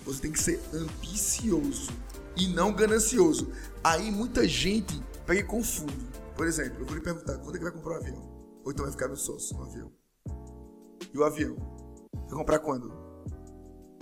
[0.07, 1.90] Você tem que ser ambicioso
[2.36, 3.50] e não ganancioso.
[3.82, 6.07] Aí muita gente pega e confunde.
[6.36, 8.36] Por exemplo, eu vou lhe perguntar, quando é que vai comprar um avião?
[8.64, 9.92] Ou então vai ficar no sócio no avião?
[11.12, 11.57] E o avião?
[12.12, 12.92] Vai comprar quando?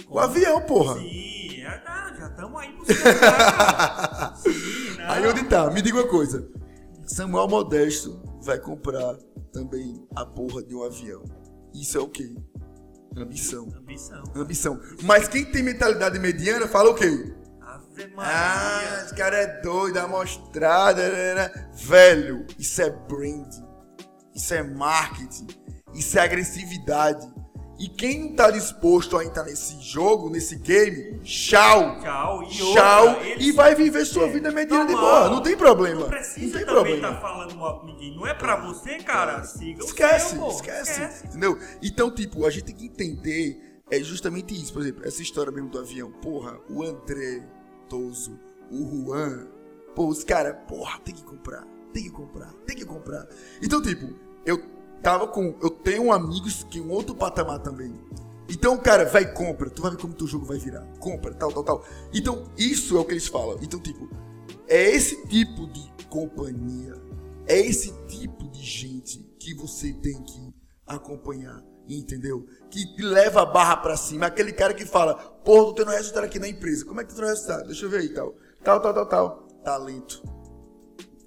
[0.09, 0.99] O avião, porra!
[0.99, 1.83] Sim, é,
[2.19, 2.99] já estamos aí buscando.
[4.37, 5.11] Sim, não.
[5.11, 5.71] Aí onde tá?
[5.71, 6.47] Me diga uma coisa.
[7.07, 9.17] Samuel Modesto vai comprar
[9.53, 11.23] também a porra de um avião.
[11.73, 12.35] Isso é o quê?
[13.17, 13.69] Ambição.
[13.77, 14.23] Ambição.
[14.35, 14.81] Ambição.
[15.03, 17.35] Mas quem tem mentalidade mediana fala o quê?
[17.61, 18.33] Ave Maria.
[18.33, 21.09] Ah, esse cara é doido, amostrada.
[21.09, 21.71] Né, né, né.
[21.75, 23.65] Velho, isso é branding.
[24.35, 25.47] Isso é marketing.
[25.95, 27.27] Isso é agressividade.
[27.79, 32.01] E quem não tá disposto a entrar nesse jogo, nesse game, tchau.
[32.01, 32.43] Tchau.
[32.45, 35.29] E, tchau, outra, e vai viver sua vida mediana de boa.
[35.29, 36.03] Não tem problema.
[36.03, 38.15] Não precisa não tem também estar tá falando mal com ninguém.
[38.15, 39.43] Não é pra você, cara.
[39.45, 41.27] Siga esquece, seu, esquece, esquece.
[41.27, 41.59] Entendeu?
[41.83, 44.73] Então, tipo, a gente tem que entender é justamente isso.
[44.73, 46.11] Por exemplo, essa história mesmo do avião.
[46.11, 47.47] Porra, o André
[47.89, 48.39] Toso,
[48.71, 49.49] o Juan.
[49.95, 51.65] Pô, os caras, porra, tem que comprar.
[51.93, 53.25] Tem que comprar, tem que comprar.
[53.63, 54.13] Então, tipo,
[54.45, 54.59] eu
[55.05, 55.55] tava com.
[55.63, 57.95] Eu tenho amigos que um outro patamar também.
[58.49, 59.71] Então, cara, vai compra.
[59.71, 60.85] Tu vai ver como teu jogo vai virar.
[60.99, 61.85] Compra, tal, tal, tal.
[62.13, 63.59] Então, isso é o que eles falam.
[63.63, 64.09] Então, tipo,
[64.67, 66.95] é esse tipo de companhia,
[67.47, 70.55] é esse tipo de gente que você tem que
[70.87, 72.47] acompanhar, entendeu?
[72.71, 74.27] Que leva a barra pra cima.
[74.27, 76.85] Aquele cara que fala, pô, tô tendo resultado aqui na empresa.
[76.85, 77.67] Como é que tu tá tendo resultado?
[77.67, 78.35] Deixa eu ver aí, tal.
[78.63, 79.49] Tal, tal, tal, tal.
[79.63, 80.34] Talento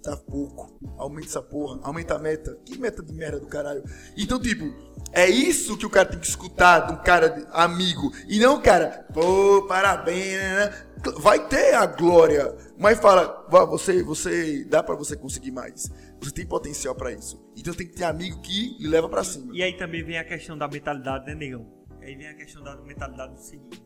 [0.01, 0.77] tá pouco.
[0.97, 2.57] Aumenta essa porra, aumenta a meta.
[2.65, 3.83] Que meta de merda do caralho.
[4.15, 4.65] Então, tipo,
[5.11, 8.11] é isso que o cara tem que escutar de um cara amigo.
[8.27, 10.87] E não, cara, pô, parabéns, né, né?
[11.19, 15.91] Vai ter a glória, mas fala, você, você dá para você conseguir mais.
[16.19, 17.39] Você tem potencial para isso.
[17.55, 19.55] Então tem que ter amigo que lhe leva para cima.
[19.55, 21.67] E aí também vem a questão da mentalidade, né, negão?
[22.01, 23.81] Aí vem a questão da mentalidade do seguinte.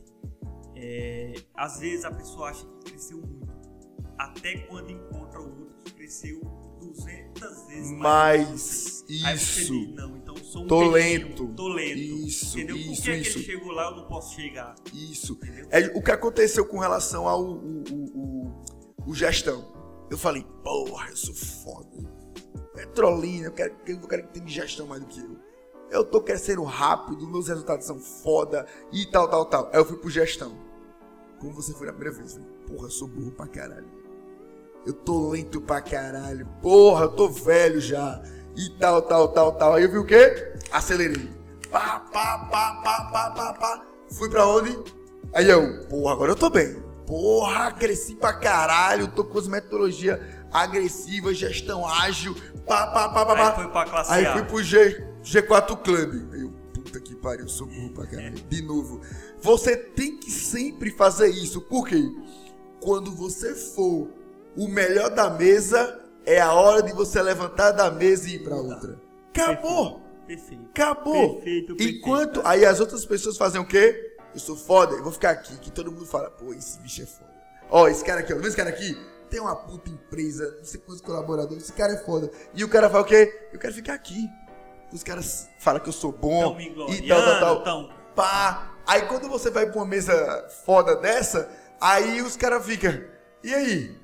[0.76, 3.52] É, às vezes a pessoa acha que cresceu muito.
[4.18, 5.81] Até quando encontra o outro
[6.12, 6.42] cresceu
[6.82, 9.06] 200 vezes mais.
[9.08, 9.72] Isso.
[9.72, 11.48] Diz, não, então sou um tô lento.
[11.56, 11.98] Tô lento.
[11.98, 12.76] Isso, entendeu?
[12.76, 13.12] isso, Por que, isso.
[13.12, 14.76] É que ele chegou lá eu não posso chegar?
[14.94, 15.40] Isso.
[15.70, 18.64] É o que aconteceu com relação ao o, o, o,
[19.08, 19.72] o gestão.
[20.10, 22.12] Eu falei, porra, eu sou foda.
[22.74, 25.40] Petrolina, eu quero, eu quero que tenha gestão mais do que eu.
[25.90, 29.70] Eu tô crescendo rápido, meus resultados são foda e tal, tal, tal.
[29.74, 30.58] Aí eu fui pro gestão.
[31.40, 32.36] Como você foi na primeira vez?
[32.36, 34.01] Eu falei, porra, eu sou burro pra caralho.
[34.86, 36.48] Eu tô lento pra caralho.
[36.62, 38.22] Porra, eu tô velho já.
[38.56, 39.74] E tal, tal, tal, tal.
[39.76, 40.54] Aí eu vi o quê?
[40.72, 41.30] Acelerei.
[41.70, 43.86] Pá, pá, pá, pá, pá, pá, pá.
[44.12, 44.78] Fui pra onde?
[45.34, 46.76] Aí eu, porra, agora eu tô bem.
[47.06, 50.20] Porra, cresci pra caralho, tô com as metodologias
[50.52, 53.50] agressivas, gestão ágil, pá, pá, pá, pá, pá.
[53.50, 54.34] Aí foi pra classe Aí A.
[54.34, 56.34] fui pro G, G4 Club.
[56.34, 58.34] Aí eu, puta que pariu, sou burro pra caralho.
[58.34, 59.02] De novo.
[59.42, 61.62] Você tem que sempre fazer isso.
[61.62, 62.02] Por quê?
[62.82, 64.10] Quando você for
[64.56, 68.56] o melhor da mesa, é a hora de você levantar da mesa e ir pra
[68.56, 69.00] outra.
[69.34, 70.02] Acabou!
[70.28, 70.64] Perfeito.
[70.72, 71.36] Acabou!
[71.36, 71.98] Perfeito, perfeito.
[71.98, 74.16] Enquanto aí as outras pessoas fazem o quê?
[74.34, 77.06] Eu sou foda, eu vou ficar aqui, que todo mundo fala, pô, esse bicho é
[77.06, 77.32] foda.
[77.70, 78.98] Ó, esse cara aqui, ó, esse cara aqui
[79.30, 82.30] tem uma puta empresa, não sei quantos colaboradores, esse cara é foda.
[82.54, 83.48] E o cara fala o quê?
[83.52, 84.30] Eu quero ficar aqui.
[84.94, 87.56] Os caras falam que eu sou bom e tal, tal, tal.
[87.56, 88.74] gloriando, tão- Pá.
[88.86, 91.50] Aí quando você vai pra uma mesa foda dessa,
[91.80, 93.02] aí os caras ficam,
[93.44, 94.01] e aí?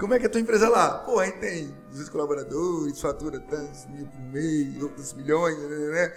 [0.00, 0.98] Como é que é a tua empresa lá?
[1.00, 6.12] Pô, aí tem 200 colaboradores, fatura tantos mil por mês, outros milhões, né, né, né?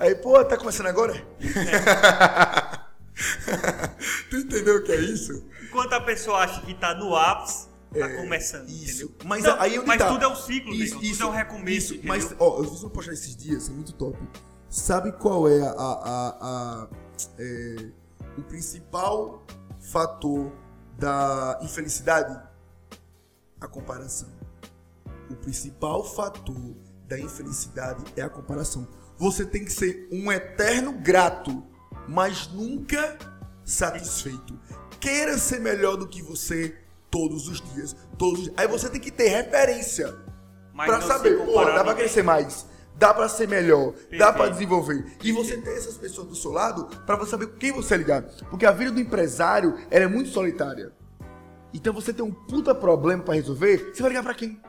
[0.00, 1.12] Aí, pô, tá começando agora?
[4.30, 5.44] tu entendeu o que é isso?
[5.64, 8.68] Enquanto a pessoa acha que tá no ápice, tá É, começando.
[8.68, 9.04] Isso.
[9.04, 9.16] entendeu?
[9.26, 10.08] Mas Não, aí onde mas tá?
[10.08, 11.94] tudo é um ciclo, isso, negão, isso, tudo é um recomeço.
[11.94, 14.18] Isso, mas, ó, eu fiz uma postagem esses dias, é muito top.
[14.70, 16.88] Sabe qual é a, a- a-
[17.38, 17.76] é,
[18.36, 19.42] o principal
[19.80, 20.52] fator
[20.98, 22.47] da infelicidade?
[23.60, 24.28] A comparação.
[25.30, 28.86] O principal fator da infelicidade é a comparação.
[29.16, 31.62] Você tem que ser um eterno grato,
[32.06, 33.18] mas nunca
[33.64, 34.58] satisfeito.
[35.00, 36.76] Queira ser melhor do que você
[37.10, 37.96] todos os dias.
[38.16, 38.58] Todos os dias.
[38.58, 40.28] Aí você tem que ter referência
[41.00, 41.96] se saber, pô, dá ninguém.
[41.96, 44.52] crescer mais, dá pra ser melhor, dá pra Perfeito.
[44.52, 45.16] desenvolver.
[45.24, 47.96] E você ter essas pessoas do seu lado pra você saber com quem você é
[47.96, 48.44] ligado.
[48.48, 50.92] Porque a vida do empresário, é muito solitária.
[51.72, 54.60] Então você tem um puta problema pra resolver, você vai ligar pra quem?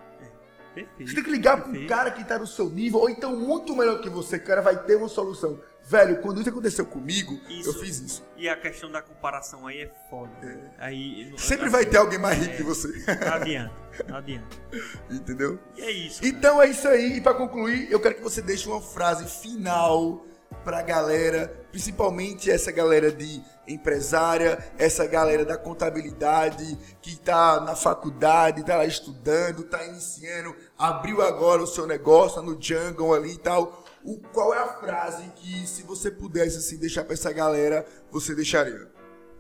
[0.76, 3.36] Perfeito, Você tem que ligar pra um cara que tá no seu nível, ou então
[3.36, 5.60] muito melhor que você, o cara vai ter uma solução.
[5.84, 7.70] Velho, quando isso aconteceu comigo, Isso.
[7.70, 8.24] eu fiz isso.
[8.38, 10.72] E a questão da comparação aí é foda.
[10.78, 12.88] Aí, Sempre vai ter alguém mais rico que você.
[13.26, 13.74] Não adianta,
[14.08, 14.58] não adianta.
[15.10, 15.58] Entendeu?
[15.76, 16.24] E é isso.
[16.24, 17.18] Então é isso aí.
[17.18, 20.24] E pra concluir, eu quero que você deixe uma frase final
[20.64, 28.66] pra galera, principalmente essa galera de empresária, essa galera da contabilidade que tá na faculdade,
[28.66, 33.84] tá lá estudando, tá iniciando, abriu agora o seu negócio no Jungle ali e tal.
[34.04, 38.34] O, qual é a frase que, se você pudesse assim, deixar pra essa galera, você
[38.34, 38.88] deixaria?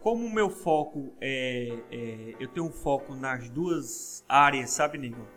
[0.02, 5.28] Como o meu foco é, é- Eu tenho um foco nas duas áreas, sabe, Nego?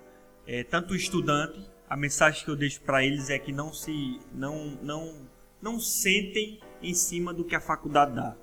[0.46, 4.20] É, tanto o estudante, a mensagem que eu deixo para eles é que não se.
[4.32, 5.28] Não, não,
[5.62, 8.34] não sentem em cima do que a faculdade dá.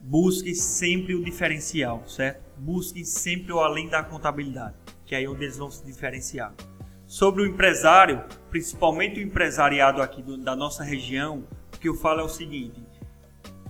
[0.00, 2.42] Busquem sempre o diferencial, certo?
[2.56, 4.74] Busquem sempre o além da contabilidade,
[5.06, 6.52] que é aí onde eles vão se diferenciar.
[7.06, 11.44] Sobre o empresário, principalmente o empresariado aqui do- da nossa região,
[11.74, 12.82] o que eu falo é o seguinte: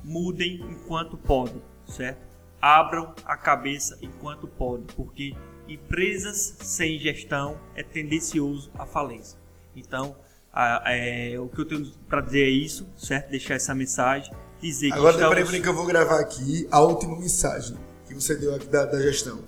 [0.02, 2.26] mudem enquanto podem, certo?
[2.60, 5.34] Abram a cabeça enquanto podem, porque
[5.68, 9.38] empresas sem gestão é tendencioso à falência.
[9.76, 10.16] Então,
[10.64, 13.30] a- é, o que eu tenho para dizer é isso, certo?
[13.30, 15.44] Deixar essa mensagem, dizer Agora, que estamos...
[15.44, 19.00] peraí que eu vou gravar aqui a última mensagem que você deu aqui da, da
[19.00, 19.38] gestão.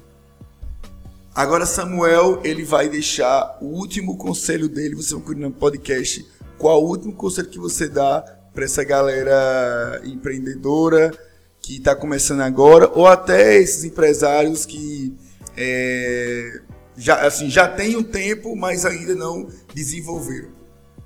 [1.34, 6.26] Agora, Samuel, ele vai deixar o último conselho dele, você vai no podcast,
[6.58, 8.20] qual o último conselho que você dá
[8.52, 11.12] para essa galera empreendedora
[11.60, 15.16] que está começando agora, ou até esses empresários que
[15.56, 16.60] é,
[16.96, 20.59] já, assim, já têm um tempo, mas ainda não desenvolveram.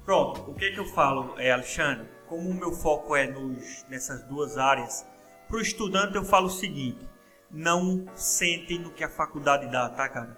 [0.04, 2.06] Pronto, o que, que eu falo, é, Alexandre?
[2.28, 5.06] Como o meu foco é nos, nessas duas áreas,
[5.48, 7.08] para o estudante eu falo o seguinte:
[7.50, 10.36] não sentem no que a faculdade dá, tá, cara?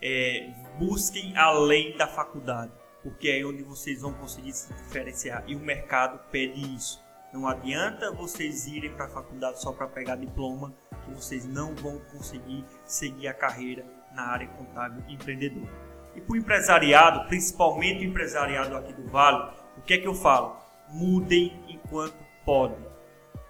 [0.00, 2.70] É, busquem além da faculdade,
[3.02, 7.02] porque é onde vocês vão conseguir se diferenciar e o mercado pede isso.
[7.32, 10.72] Não adianta vocês irem para a faculdade só para pegar diploma,
[11.04, 15.87] que vocês não vão conseguir seguir a carreira na área contábil empreendedora.
[16.18, 20.14] E para o empresariado, principalmente o empresariado aqui do Vale, o que é que eu
[20.14, 20.56] falo?
[20.90, 22.84] Mudem enquanto podem,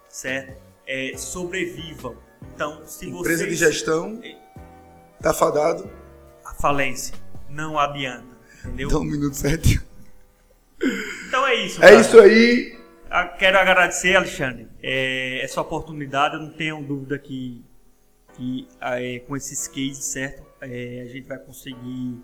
[0.06, 0.60] certo?
[0.86, 2.14] É, sobrevivam.
[2.54, 3.58] Então, se Empresa vocês...
[3.58, 4.20] de gestão,
[5.22, 5.90] tá fadado,
[6.44, 7.14] A falência
[7.48, 8.26] não adianta,
[8.62, 8.90] entendeu?
[8.90, 9.82] dá um minuto certo.
[11.26, 11.82] Então é isso.
[11.82, 12.00] É cara.
[12.00, 12.78] isso aí.
[13.10, 16.34] Ah, Quero agradecer, Alexandre, é, essa oportunidade.
[16.34, 17.64] Eu não tenho dúvida que,
[18.34, 20.46] que ah, é, com esses cases, certo?
[20.60, 22.20] é, a gente vai conseguir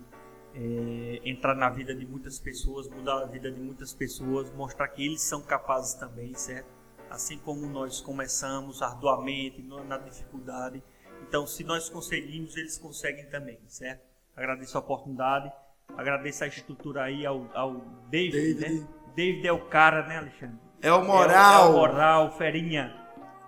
[0.55, 5.05] é, entrar na vida de muitas pessoas, mudar a vida de muitas pessoas, mostrar que
[5.05, 6.67] eles são capazes também, certo?
[7.09, 10.81] Assim como nós começamos arduamente, na dificuldade.
[11.27, 14.01] Então, se nós conseguimos, eles conseguem também, certo?
[14.35, 15.51] Agradeço a oportunidade,
[15.97, 18.79] agradeço a estrutura aí ao, ao David, David.
[18.81, 18.87] né?
[19.15, 20.59] David é o cara, né, Alexandre?
[20.81, 21.33] É o moral.
[21.33, 22.95] É o, é o moral, ferinha.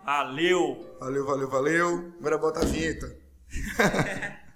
[0.06, 0.96] Valeu.
[1.00, 2.14] Valeu, valeu, valeu.
[2.20, 3.18] Agora bota a vinheta.